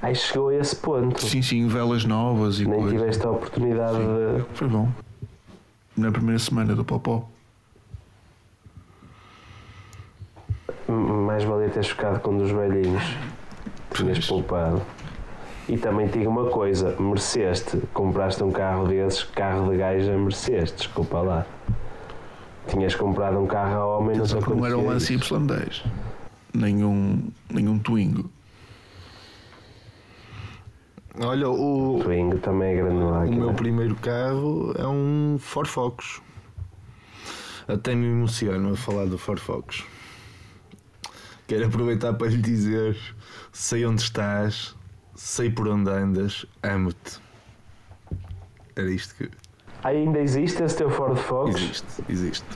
[0.04, 1.18] Aí chegou a esse ponto.
[1.22, 3.00] Sim, sim, velas novas e Nem coisas.
[3.00, 4.44] tiveste a oportunidade de.
[4.52, 4.90] Foi bom.
[5.96, 7.26] Na primeira semana do Popó.
[10.86, 13.02] Mais valia ter ficado com um dos velhinhos.
[13.94, 14.82] Tinhas poupado.
[15.70, 17.78] E também digo uma coisa: mereceste.
[17.94, 20.76] Compraste um carro desses, carro de gaja, mereceste.
[20.76, 21.46] Desculpa lá.
[22.68, 25.82] Tinhas comprado um carro a homem, não não era um Lance acontecia Y10.
[26.52, 28.28] Nenhum, nenhum Twingo.
[31.20, 32.00] Olha, o.
[32.02, 33.36] Twingo também é grande o máquina.
[33.36, 36.20] meu primeiro carro é um Ford Focus.
[37.68, 39.84] Até me emociono a falar do Ford Focus.
[41.46, 42.96] Quero aproveitar para lhe dizer:
[43.52, 44.74] sei onde estás,
[45.14, 47.20] sei por onde andas, amo-te.
[48.74, 49.30] Era isto que.
[49.84, 51.54] Ainda existe esse teu Ford Focus?
[51.54, 52.46] Existe, existe.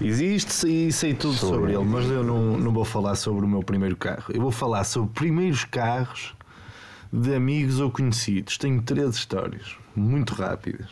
[0.00, 3.62] Existe e sei tudo sobre ele, mas eu não, não vou falar sobre o meu
[3.62, 4.32] primeiro carro.
[4.32, 6.34] Eu vou falar sobre primeiros carros
[7.12, 8.56] de amigos ou conhecidos.
[8.56, 10.88] Tenho três histórias, muito rápidas.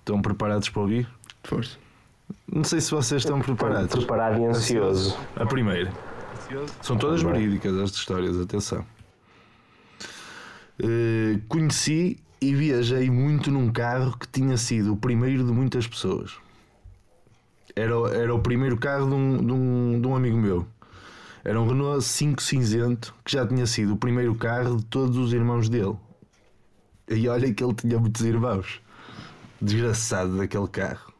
[0.00, 1.08] Estão preparados para ouvir?
[1.44, 1.76] Força.
[2.50, 3.94] Não sei se vocês estão preparados.
[3.94, 5.16] Preparado e ansioso.
[5.36, 5.92] A primeira.
[6.82, 8.84] São todas verídicas as histórias, atenção.
[10.78, 16.32] Eh, conheci e viajei muito num carro que tinha sido o primeiro de muitas pessoas.
[17.74, 20.66] Era, o- era o primeiro carro de um, de, um, de um amigo meu.
[21.44, 25.32] Era um Renault 5 cinzento que já tinha sido o primeiro carro de todos os
[25.32, 25.96] irmãos dele.
[27.08, 28.80] E olha que ele tinha muitos irmãos.
[29.60, 31.12] Desgraçado daquele carro.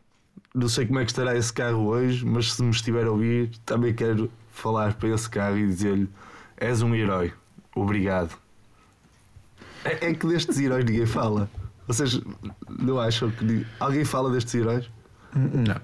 [0.55, 3.51] Não sei como é que estará esse carro hoje, mas se me estiver a ouvir,
[3.65, 6.09] também quero falar para esse carro e dizer-lhe:
[6.57, 7.33] És um herói,
[7.75, 8.37] obrigado.
[9.85, 11.49] É, é que destes heróis ninguém fala.
[11.89, 12.21] Vocês
[12.69, 14.89] não acham que alguém fala destes heróis?
[15.35, 15.81] Não.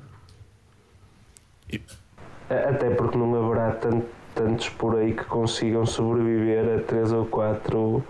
[2.48, 4.02] Até porque não haverá tan-
[4.38, 8.04] tantos por aí que consigam sobreviver a três ou quatro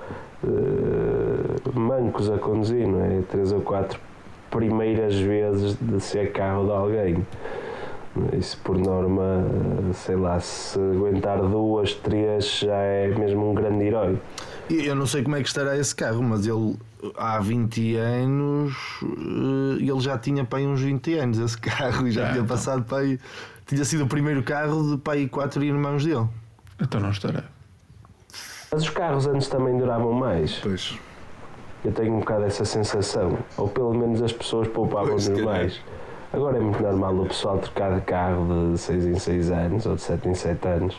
[0.45, 3.23] eh, mancos a conduzir, não é?
[3.31, 3.99] Três ou quatro
[4.51, 7.27] primeiras vezes de ser carro de alguém.
[8.39, 9.43] Isso por norma,
[9.91, 14.19] eh, sei lá, se aguentar duas, três já é mesmo um grande herói.
[14.69, 16.77] Eu não sei como é que estará esse carro, mas ele
[17.17, 22.11] há 20 anos eh, ele já tinha para aí uns 20 anos esse carro e
[22.11, 22.47] já Ah, tinha então.
[22.47, 23.19] passado para aí.
[23.67, 26.27] Tinha sido o primeiro carro de para aí quatro irmãos dele.
[26.81, 27.45] Então não estará.
[28.73, 30.59] Mas os carros antes também duravam mais.
[30.63, 30.99] Pois.
[31.85, 33.39] Eu tenho um bocado essa sensação.
[33.57, 35.45] Ou pelo menos as pessoas poupavam Pois, se calhar.
[35.47, 35.81] mais.
[36.33, 39.95] Agora é muito normal o pessoal trocar de carro de 6 em 6 anos ou
[39.97, 40.97] de 7 em 7 anos.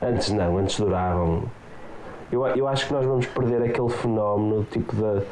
[0.00, 1.42] Antes não, antes duravam
[2.32, 5.22] Eu, eu acho que nós vamos perder aquele fenómeno tipo da,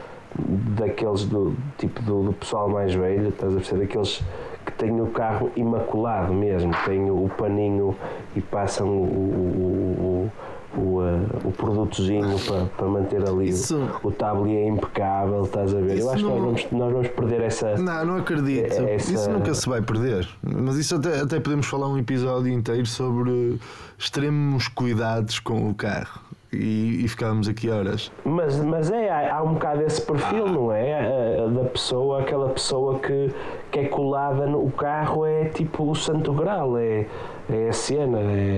[0.78, 3.86] daqueles do tipo do, do pessoal mais velho, estás a perceber?
[3.86, 4.22] Daqueles
[4.66, 7.96] que têm o carro imaculado mesmo, têm o paninho
[8.36, 10.30] e passam o, o,
[10.76, 15.74] o, o, uh, o produtozinho para, para manter ali Isso- o, o tablier impecável, estás
[15.74, 15.98] a ver?
[15.98, 17.76] Eu acho que nós não- vamos, nós vamos perder essa.
[17.78, 18.72] Não, não acredito.
[18.74, 20.28] É- essa- Isso nunca se vai perder.
[20.42, 23.58] Mas isso até, até podemos falar um episódio inteiro sobre
[23.96, 26.20] extremos cuidados com o carro.
[26.52, 28.10] E, e ficávamos aqui horas.
[28.24, 30.94] Mas, mas é, há, há um bocado esse perfil, não é?
[30.94, 33.30] A- a Da pessoa, aquela pessoa que,
[33.70, 37.06] que é colada no carro é tipo o santo grau, é,
[37.50, 38.18] é a cena.
[38.20, 38.56] É,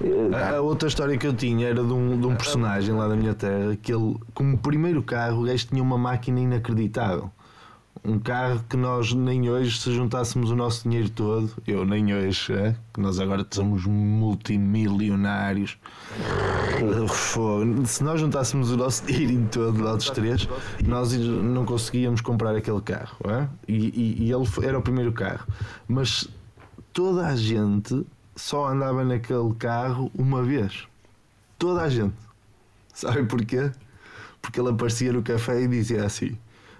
[0.00, 3.08] é- A, a outra história que eu tinha era de um, de um personagem lá
[3.08, 7.30] da minha terra que ele, como primeiro carro, o gajo tinha uma máquina inacreditável.
[8.08, 12.54] Um carro que nós nem hoje, se juntássemos o nosso dinheiro todo, eu nem hoje,
[12.54, 12.74] é?
[12.94, 15.76] que nós agora somos multimilionários.
[17.86, 20.48] Se nós juntássemos o nosso dinheiro todo, lá dos três,
[20.86, 23.16] nós não conseguíamos comprar aquele carro.
[23.28, 23.46] é?
[23.68, 25.46] E, e- e ele era o primeiro carro.
[25.86, 26.26] Mas
[26.94, 30.86] toda a gente só andava naquele carro uma vez.
[31.58, 32.14] Toda a gente.
[32.94, 33.70] Sabem porquê?
[34.40, 36.38] Porque ele aparecia no café e dizia assim: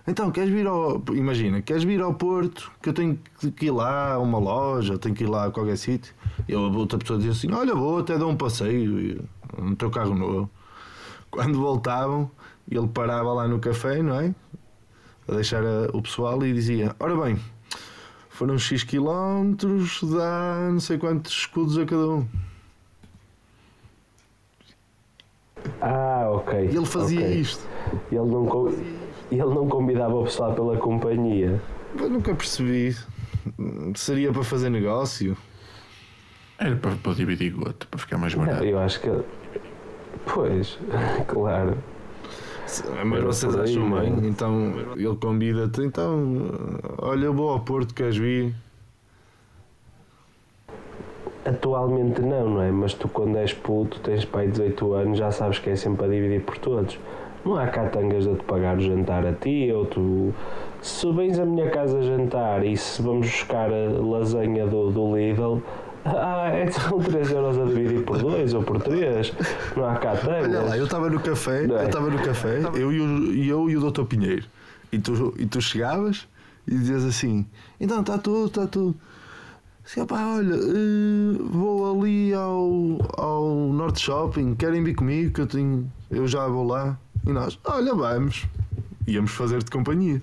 [0.08, 1.02] Então, queres vir ao.
[1.12, 2.72] Imagina, queres vir ao Porto?
[2.82, 3.18] Que eu tenho
[3.54, 6.14] que ir lá a uma loja, tenho que ir lá a qualquer sítio.
[6.48, 9.22] E a outra pessoa dizia assim: Olha, vou até dar um passeio
[9.58, 10.50] no teu carro novo.
[11.30, 12.30] Quando voltavam,
[12.70, 14.34] ele parava lá no café, não é?
[15.28, 17.38] A deixar a- o pessoal e dizia: Ora bem,
[18.30, 22.26] foram X quilómetros, dá não sei quantos escudos a cada um.
[25.82, 26.64] Ah, ok.
[26.72, 27.40] E ele fazia ok.
[27.40, 27.62] isto.
[28.10, 28.46] Ele não,
[29.28, 31.60] co- ele não convidava o pessoal pela companhia.
[31.98, 32.96] Eu nunca percebi.
[33.94, 35.36] Seria para fazer negócio?
[36.58, 38.64] Era para, para dividir gota, para ficar mais barato.
[38.64, 39.10] Eu acho que.
[40.26, 40.78] Pois,
[41.26, 41.78] claro.
[43.06, 44.02] Mas vocês aí, acham não é?
[44.02, 44.28] bem?
[44.28, 45.80] Então ele convida-te.
[45.82, 46.38] Então,
[46.98, 48.54] olha, eu vou ao Porto, queres vir?
[51.44, 52.70] Atualmente não, não é?
[52.70, 56.08] Mas tu quando és puto, tens pai 18 anos, já sabes que é sempre a
[56.08, 56.98] dividir por todos.
[57.48, 60.34] Não há catangas de te pagar o jantar a ti, ou tu.
[60.82, 65.62] Se vens à minha casa jantar e se vamos buscar a lasanha do, do Lidl,
[66.04, 69.32] ah, é são 3 euros a dividir por 2 ou por 3.
[69.74, 70.46] Não há catangas.
[70.46, 71.84] Olha lá, eu estava no café, Não é?
[71.84, 74.04] eu estava no café, eu e, o, eu e o Dr.
[74.04, 74.44] Pinheiro.
[74.92, 76.28] E tu, e tu chegavas
[76.66, 77.46] e dizias assim:
[77.80, 78.94] então está tudo, está tudo.
[79.86, 85.46] Assim, opá, olha, eh, vou ali ao, ao Norte Shopping, querem vir comigo que eu
[85.46, 85.90] tenho.
[86.10, 86.98] Eu já vou lá.
[87.28, 88.46] E nós, olha, vamos.
[89.06, 90.22] Íamos fazer-te companhia.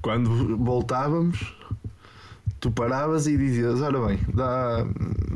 [0.00, 1.52] Quando voltávamos,
[2.60, 4.86] tu paravas e dizias, ora bem, dá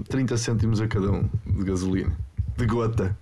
[0.09, 2.13] 30 cêntimos a cada um de gasolina.
[2.57, 3.17] De gota.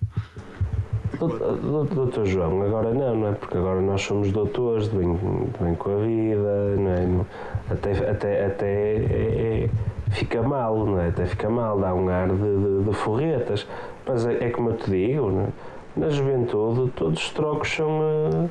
[1.19, 3.31] Doutor doutor João, agora não, não é?
[3.33, 7.25] Porque agora nós somos doutores de bem, de bem com a vida, não é?
[7.73, 11.09] Até, até, até é- é- fica mal, não é?
[11.09, 13.67] Até fica mal, dá um ar de, de, de forretas.
[14.07, 15.47] Mas é, é como eu te digo, não é?
[15.95, 18.49] Na juventude todos os trocos são, eh,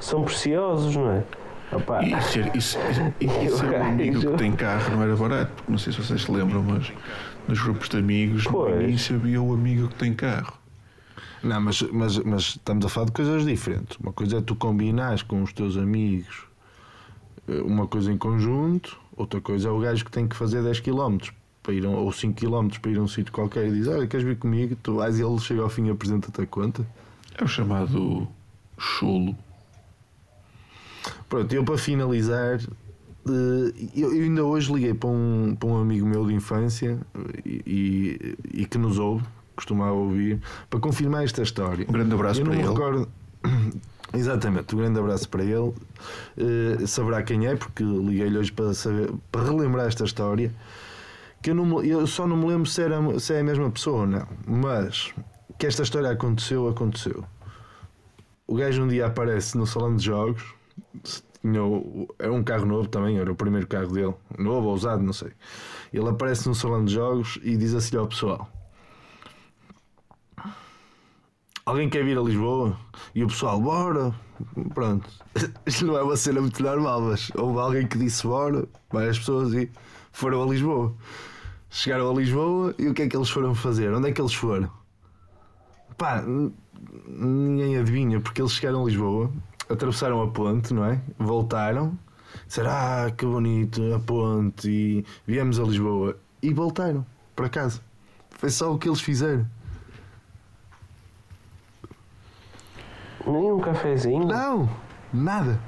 [0.00, 1.24] são preciosos, não é?
[1.72, 5.02] Opa, E ser, e ser- e E o ser um amigo que tem carro não
[5.02, 6.92] era barato, porque não sei se vocês se lembram, mas
[7.48, 8.74] nos grupos de amigos, Pois.
[8.74, 10.52] no início havia o amigo que tem carro.
[11.42, 13.96] Não, mas, mas, mas estamos a falar de coisas diferentes.
[13.96, 16.46] Uma coisa é tu combinares com os teus amigos
[17.48, 20.78] eh, uma coisa em conjunto, outra coisa é o gajo que tem que fazer 10
[20.80, 21.18] km
[21.62, 24.26] para ir ou 5 km para ir a um sítio qualquer e diz: Olha, queres
[24.26, 24.76] vir comigo?
[24.82, 26.86] Tu vais e ele chega ao fim e apresenta-te a conta.
[27.38, 28.28] É o chamado
[28.78, 29.36] chulo.
[31.28, 36.26] Pronto, eu para finalizar, eh, eu, ainda hoje liguei para um, para um amigo meu
[36.26, 36.98] de infância
[37.44, 37.62] e,
[38.54, 39.24] e, e que nos ouve,
[39.56, 41.86] costumava ouvir, para confirmar esta história.
[41.88, 42.74] Um grande abraço eu para não me ele.
[42.74, 43.08] recordo.
[44.14, 45.72] Exatamente, um grande abraço para ele.
[46.36, 50.52] Eh, saberá quem é, porque liguei-lhe hoje para, saber, para relembrar esta história.
[51.42, 54.02] Que eu, não eu só não me lembro se, era, se é a mesma pessoa
[54.02, 55.12] ou não, mas
[55.58, 57.24] que esta história aconteceu, aconteceu.
[58.46, 60.54] O gajo um dia aparece no salão de jogos,
[61.40, 61.60] tinha
[62.18, 65.32] era um carro novo também, era o primeiro carro dele, novo ou usado, não sei.
[65.92, 68.48] Ele aparece no salão de jogos e diz assim ao pessoal:
[71.66, 72.76] Alguém quer vir a Lisboa?
[73.14, 74.14] E o pessoal, bora!
[74.74, 75.08] Pronto.
[75.66, 79.54] Isto não é uma cena muito normal, mas houve alguém que disse bora, várias pessoas
[79.54, 79.70] e
[80.12, 80.92] foram a Lisboa.
[81.74, 83.90] Chegaram a Lisboa e o que é que eles foram fazer?
[83.94, 84.70] Onde é que eles foram?
[85.96, 86.22] Pá,
[87.08, 89.32] ninguém adivinha, porque eles chegaram a Lisboa,
[89.70, 91.00] atravessaram a ponte, não é?
[91.18, 91.98] Voltaram,
[92.46, 96.18] disseram, ah, que bonito, a ponte, e viemos a Lisboa.
[96.42, 97.80] E voltaram para casa.
[98.28, 99.46] Foi só o que eles fizeram.
[103.26, 104.26] Nem um cafezinho?
[104.26, 104.68] Não,
[105.10, 105.58] nada.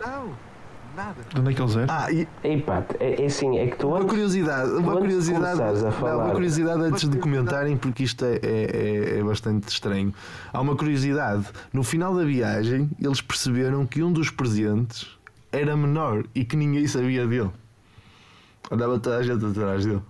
[0.00, 0.34] Não,
[0.96, 1.14] nada.
[1.32, 1.86] De onde é que eles eram?
[1.94, 5.32] Ah, e pá, é, é assim, é que tu uma antes, curiosidade, uma antes de
[5.32, 9.22] curiosidade, a não, falar- uma curiosidade antes de comentarem, porque isto é, é, é- é
[9.22, 10.12] bastante estranho.
[10.52, 11.44] Há uma curiosidade.
[11.72, 15.06] No final da viagem, eles perceberam que um dos presentes
[15.52, 17.50] era menor e que ninguém sabia dele.
[18.70, 20.02] Andava toda a gente atrás dele.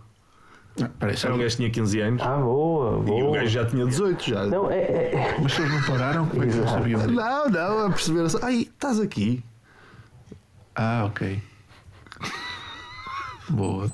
[0.81, 3.37] Ah, Era um gajo que tinha 15 anos Ah, boa, e o boa.
[3.39, 4.23] gajo já tinha 18.
[4.29, 4.47] Já.
[4.47, 6.79] Não, é, é- Mas se eles não pararam, como é que não Exato.
[6.79, 7.07] sabiam?
[7.07, 8.39] Não, não, a perceber só.
[8.43, 9.43] Ai, estás aqui.
[10.77, 11.41] Ah, ok.
[13.51, 13.91] Boa.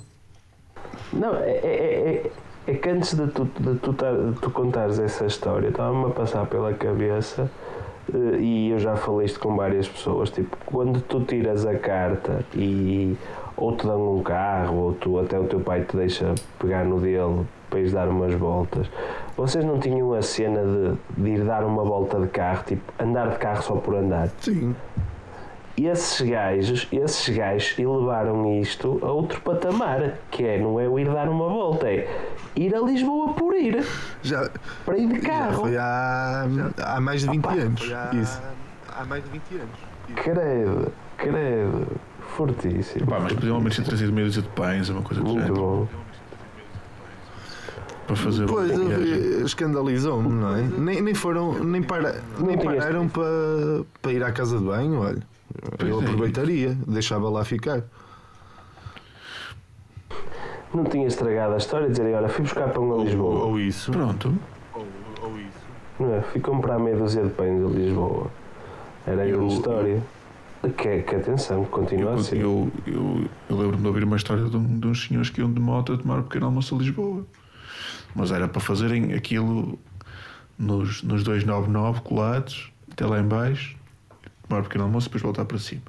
[1.13, 2.23] Não, é, é,
[2.67, 6.07] é, é que antes de tu, de tu, tar- de tu contares essa história, estava-me
[6.07, 7.51] a passar pela cabeça
[8.13, 10.31] eh, e eu já falei isto com várias pessoas.
[10.31, 13.17] Tipo, quando tu tiras a carta e
[13.57, 16.99] ou te dão um carro, ou tu, até o teu pai te deixa pegar no
[16.99, 18.87] dele para ires dar umas voltas,
[19.37, 23.29] vocês não tinham a cena de, de ir dar uma volta de carro, tipo, andar
[23.31, 24.29] de carro só por andar?
[24.41, 24.75] Sim.
[25.77, 30.99] E esses gajos, esses gajos elevaram isto a outro patamar, que é, não é o
[30.99, 32.07] ir dar uma volta, é
[32.55, 33.83] ir a Lisboa por ir,
[34.23, 34.51] Já,
[34.85, 35.63] para ir de já carro.
[35.63, 36.47] foi há,
[36.85, 37.81] há mais de 20 anos.
[38.21, 38.43] Isso.
[38.95, 39.79] Há mais de 20 anos.
[40.17, 41.87] Credo, credo,
[42.37, 43.07] fortíssimo.
[43.07, 45.41] Pá, mas podiam ao menos ter trazido meia dúzia de pães, uma coisa do Muito
[45.41, 45.89] género, bom.
[48.07, 50.61] para fazer Pois, eu- escandalizou-me, não é?
[50.63, 53.25] Nem, nem foram, nem, para, nem pararam para,
[54.03, 55.32] para ir à casa de banho, olha.
[55.79, 56.05] Pois Eu é.
[56.05, 57.83] aproveitaria, deixava lá ficar.
[60.75, 63.45] Não tinha estragado a história, dizer, olha, fui buscar pão a Lisboa.
[63.45, 63.93] Ou isso.
[63.93, 64.35] Pronto.
[64.75, 64.87] Ou,
[65.23, 65.67] ou isso.
[66.01, 66.23] Não é?
[66.23, 68.31] Fui comprar meia dúzia de pães a Lisboa.
[69.07, 70.03] Era a Eu- grande história.
[70.79, 72.37] Que, que atenção, continua Eu, a ser.
[72.41, 75.53] eu, eu, eu lembro-me de ouvir uma história de, um, de uns senhores que iam
[75.53, 77.27] de moto a tomar um pequeno almoço a Lisboa.
[78.15, 79.77] Mas era para fazerem aquilo
[80.57, 83.77] nos, nos 299 colados, até lá em baixo,
[84.53, 85.83] tomar um pequeno almoço e depois voltar para cima.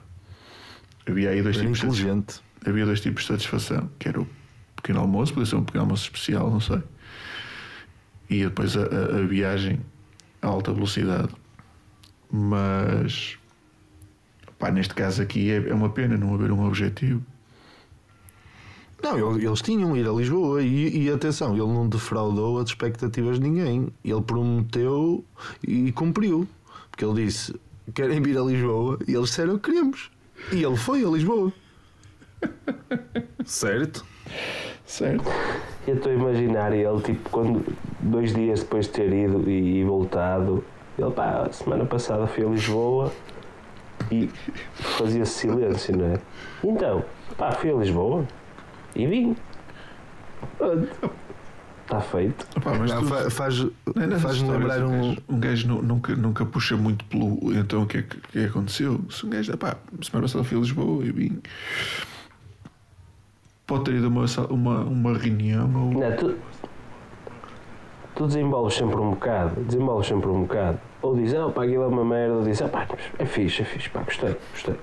[1.07, 2.41] Havia aí dois tipos, de, inteligente.
[2.65, 4.27] havia dois tipos de satisfação, que era o
[4.77, 6.81] pequeno almoço, podia ser um pequeno almoço especial, não sei.
[8.29, 9.79] E depois a, a- a viagem
[10.41, 11.29] a alta velocidade.
[12.31, 13.37] Mas
[14.57, 17.21] pá, neste caso aqui é, é uma pena não haver um objetivo.
[19.03, 23.37] Não, eles, eles tinham ir a Lisboa e, e atenção, ele não defraudou as expectativas
[23.37, 23.89] de ninguém.
[24.03, 25.25] Ele prometeu
[25.61, 26.47] e cumpriu.
[26.89, 27.53] Porque ele disse:
[27.91, 28.99] querem vir a Lisboa?
[29.07, 30.11] E eles disseram: queremos.
[30.51, 31.51] E ele foi a Lisboa.
[33.45, 34.05] certo?
[34.85, 35.23] Certo.
[35.87, 37.65] Eu estou a imaginar ele, tipo, quando
[37.99, 40.63] dois dias depois de ter ido e, e voltado,
[40.97, 43.11] ele, pá, semana passada fui a Lisboa
[44.11, 44.29] e
[44.75, 46.19] fazia-se silêncio, não é?
[46.63, 47.03] Então,
[47.37, 48.25] pá, fui a Lisboa
[48.95, 49.35] e vim.
[51.83, 52.47] Está feito.
[52.79, 54.91] Mas Não, tu- fa- faz é faz-me lembrar um um.
[55.09, 58.45] gajo, um gajo nu- nunca, nunca puxa muito pelo então o que é que, que
[58.45, 59.01] aconteceu.
[59.09, 61.41] Se um gajo, pá, semana passada fui a Lisboa e vim.
[63.67, 65.93] Pode ter ido a uma, uma, uma reunião ou.
[65.93, 66.35] Não, tu,
[68.15, 70.79] tu desenvolves sempre um bocado, desenvolves sempre um bocado.
[71.01, 72.87] Ou dizes, ah, pá, aquilo é uma merda, ou dizes, ah, pá,
[73.19, 74.75] é fixe, é fixe, pá, gostei, gostei.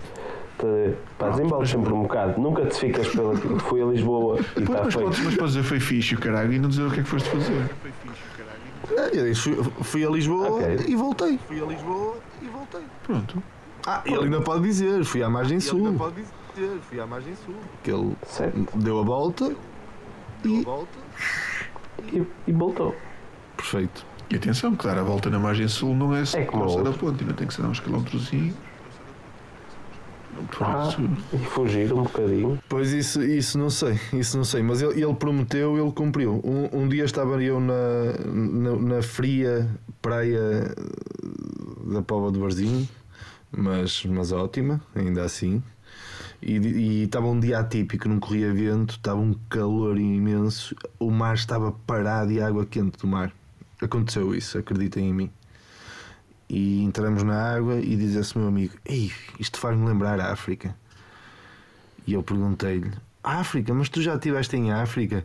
[0.66, 0.92] A?
[1.18, 3.34] Pá, desenvolves sempre um bocado, nunca te ficas pela.
[3.36, 4.98] Fui a Lisboa e está feito.
[5.00, 7.08] podes, mas podes dizer foi fixe o caralho e não dizer o que é que
[7.08, 7.70] foste fazer.
[9.12, 10.84] Eu disse, fui, fui a Lisboa Ok.
[10.88, 11.38] e voltei.
[11.46, 12.80] Fui a Lisboa e voltei.
[13.04, 13.42] Pronto.
[13.86, 15.98] Ah, ele ainda pode dizer: fui à margem E ele ainda sul.
[15.98, 16.14] pode
[16.54, 17.54] dizer, fui à margem sul.
[17.82, 18.78] Que ele Certo.
[18.78, 19.54] deu a volta.
[20.42, 20.98] Deu a E- volta.
[22.12, 22.94] E, e voltou.
[23.56, 24.04] Perfeito.
[24.30, 26.46] E atenção, que dar a volta na margem sul não é só É a
[26.92, 28.54] ponte, ainda tem que ser dar uns quilómetrozinhos.
[30.60, 30.88] Ah,
[31.32, 32.58] e fugir um bocadinho.
[32.68, 36.40] Pois isso, isso não sei, isso não sei, mas ele, ele prometeu, ele cumpriu.
[36.44, 37.74] Um, um dia estava eu na,
[38.26, 39.68] na, na fria
[40.02, 40.74] praia
[41.90, 42.88] da Pova do Barzinho,
[43.50, 45.62] mas, mas ótima, ainda assim.
[46.42, 51.34] E, e estava um dia atípico, não corria vento, estava um calor imenso, o mar
[51.34, 53.32] estava parado e água quente do mar.
[53.80, 55.30] Aconteceu isso, acreditem em mim.
[56.50, 60.74] E entramos na água e diz esse meu amigo: Ei, isto faz-me lembrar a África.
[62.04, 62.90] E eu perguntei-lhe:
[63.22, 65.24] África, mas tu já estiveste em África?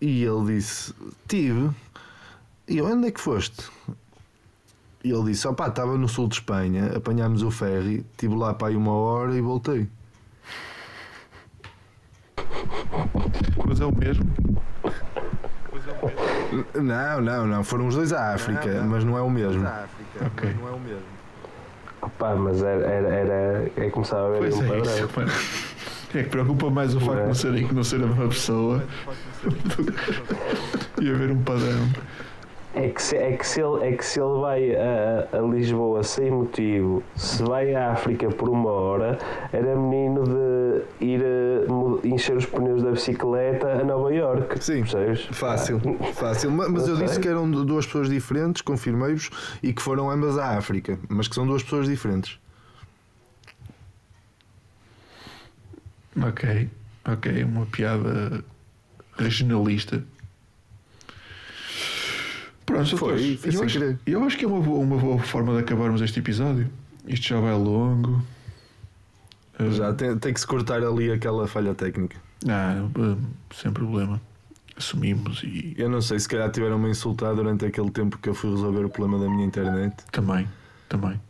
[0.00, 0.92] E ele disse:
[1.28, 1.70] Tive.
[2.66, 3.70] E eu: Onde é que foste?
[5.04, 8.68] E ele disse: Opá, estava no sul de Espanha, apanhámos o ferry, estive lá para
[8.68, 9.88] aí uma hora e voltei.
[13.68, 14.26] mas é o mesmo.
[15.70, 16.41] Pois é o mesmo.
[16.74, 18.88] Não, não, não, foram os dois à África, Não, não.
[18.90, 19.66] mas não é o mesmo.
[19.66, 20.50] África, Ok.
[20.50, 21.02] mas não é o mesmo.
[22.18, 24.82] Pá, mas era, era, era é começava a haver Pois um é padrão.
[24.94, 25.08] isso.
[25.16, 25.30] mano.
[26.14, 28.84] É que preocupa mais o facto de não ser, não ser a mesma pessoa
[31.00, 31.88] e haver um padrão.
[32.74, 36.02] É que, se, é, que se ele, é que se ele vai a, a Lisboa
[36.02, 39.18] sem motivo, se vai à África por uma hora,
[39.52, 44.64] era menino de ir a encher os pneus da bicicleta a Nova York.
[44.64, 44.80] Sim.
[44.80, 45.26] Percebes?
[45.32, 45.80] Fácil,
[46.14, 46.50] fácil.
[46.50, 49.28] Ma- Mas eu disse que eram du- duas pessoas diferentes, confirmei-vos,
[49.62, 52.38] e que foram ambas à África, mas que são duas pessoas diferentes.
[56.22, 56.68] Ok,
[57.06, 58.44] ok, uma piada
[59.18, 60.02] regionalista.
[62.72, 63.98] Pronto, Foi, foi eu, sem acho, querer.
[64.06, 66.70] eu acho que é uma boa, uma boa forma de acabarmos este episódio.
[67.06, 68.22] Isto já vai longo.
[69.60, 72.16] Uh, Já tem, tem que se cortar ali aquela falha técnica.
[72.48, 72.82] Ah,
[73.54, 74.20] sem problema.
[74.76, 78.34] Assumimos e Eu não sei, se calhar tiveram-me a insultar durante aquele tempo que eu
[78.34, 79.94] fui resolver o problema da minha internet.
[80.10, 80.48] também,
[80.88, 81.20] também.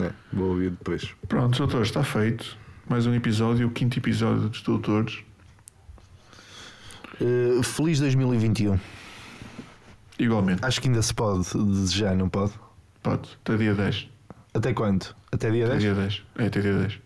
[0.00, 1.08] É, vou ouvir depois.
[1.26, 2.56] Pronto, doutores, está feito.
[2.88, 5.18] Mais um episódio, o quinto episódio dos doutores.
[7.20, 8.78] Uh, feliz 2021.
[10.18, 12.52] Igualmente, Acho que ainda se pode desejar, não pode?
[13.02, 13.28] pode.
[13.44, 14.08] Até dia 10.
[14.54, 15.14] Até quando?
[15.30, 15.82] Até dia Até 10?
[15.82, 16.22] dia 10.
[16.38, 17.00] É, até dia 10.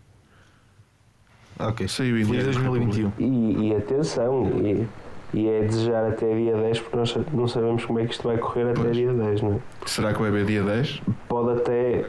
[1.58, 1.88] Ok.
[1.88, 3.12] Saiu em Feliz dia da 2021.
[3.18, 4.86] E, e atenção, e,
[5.34, 8.38] e é desejar até dia 10, porque nós não sabemos como é que isto vai
[8.38, 8.96] correr até Pois.
[8.96, 9.58] dia 10, não é?
[9.86, 11.02] Será que vai haver dia 10?
[11.28, 12.06] Pode até.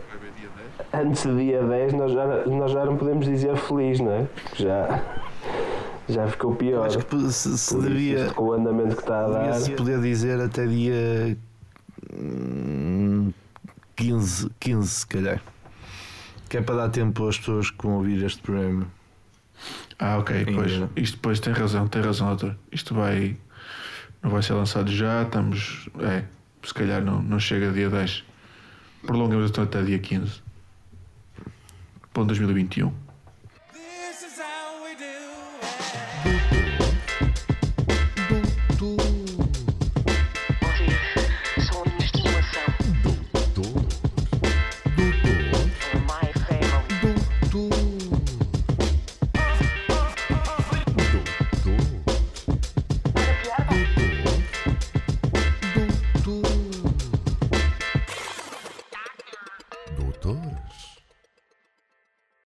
[0.94, 4.28] Antes de dia 10, nós já, nós já não podemos dizer feliz, não é?
[4.56, 5.02] Já,
[6.12, 6.86] já ficou pior.
[6.86, 9.44] Acho que se, se devia, isto Com o andamento que está a dar.
[9.44, 11.38] devia-se poder dizer até dia
[12.14, 13.32] hum,
[13.96, 15.42] 15, 15 se calhar.
[16.50, 18.88] Que é para dar tempo às pessoas que vão ouvir este programa.
[19.98, 20.72] Ah, ok, Ainda pois.
[20.96, 22.58] Isto depois tem razão, tem razão, doutor.
[22.72, 23.38] Isto vai.
[24.22, 25.88] Não vai ser lançado já, estamos.
[26.00, 26.24] É,
[26.64, 28.24] se calhar não, não chega a dia 10.
[29.06, 30.42] Prolongamos então até dia 15.
[32.14, 32.92] Para o 2021.
[36.24, 36.81] Boop.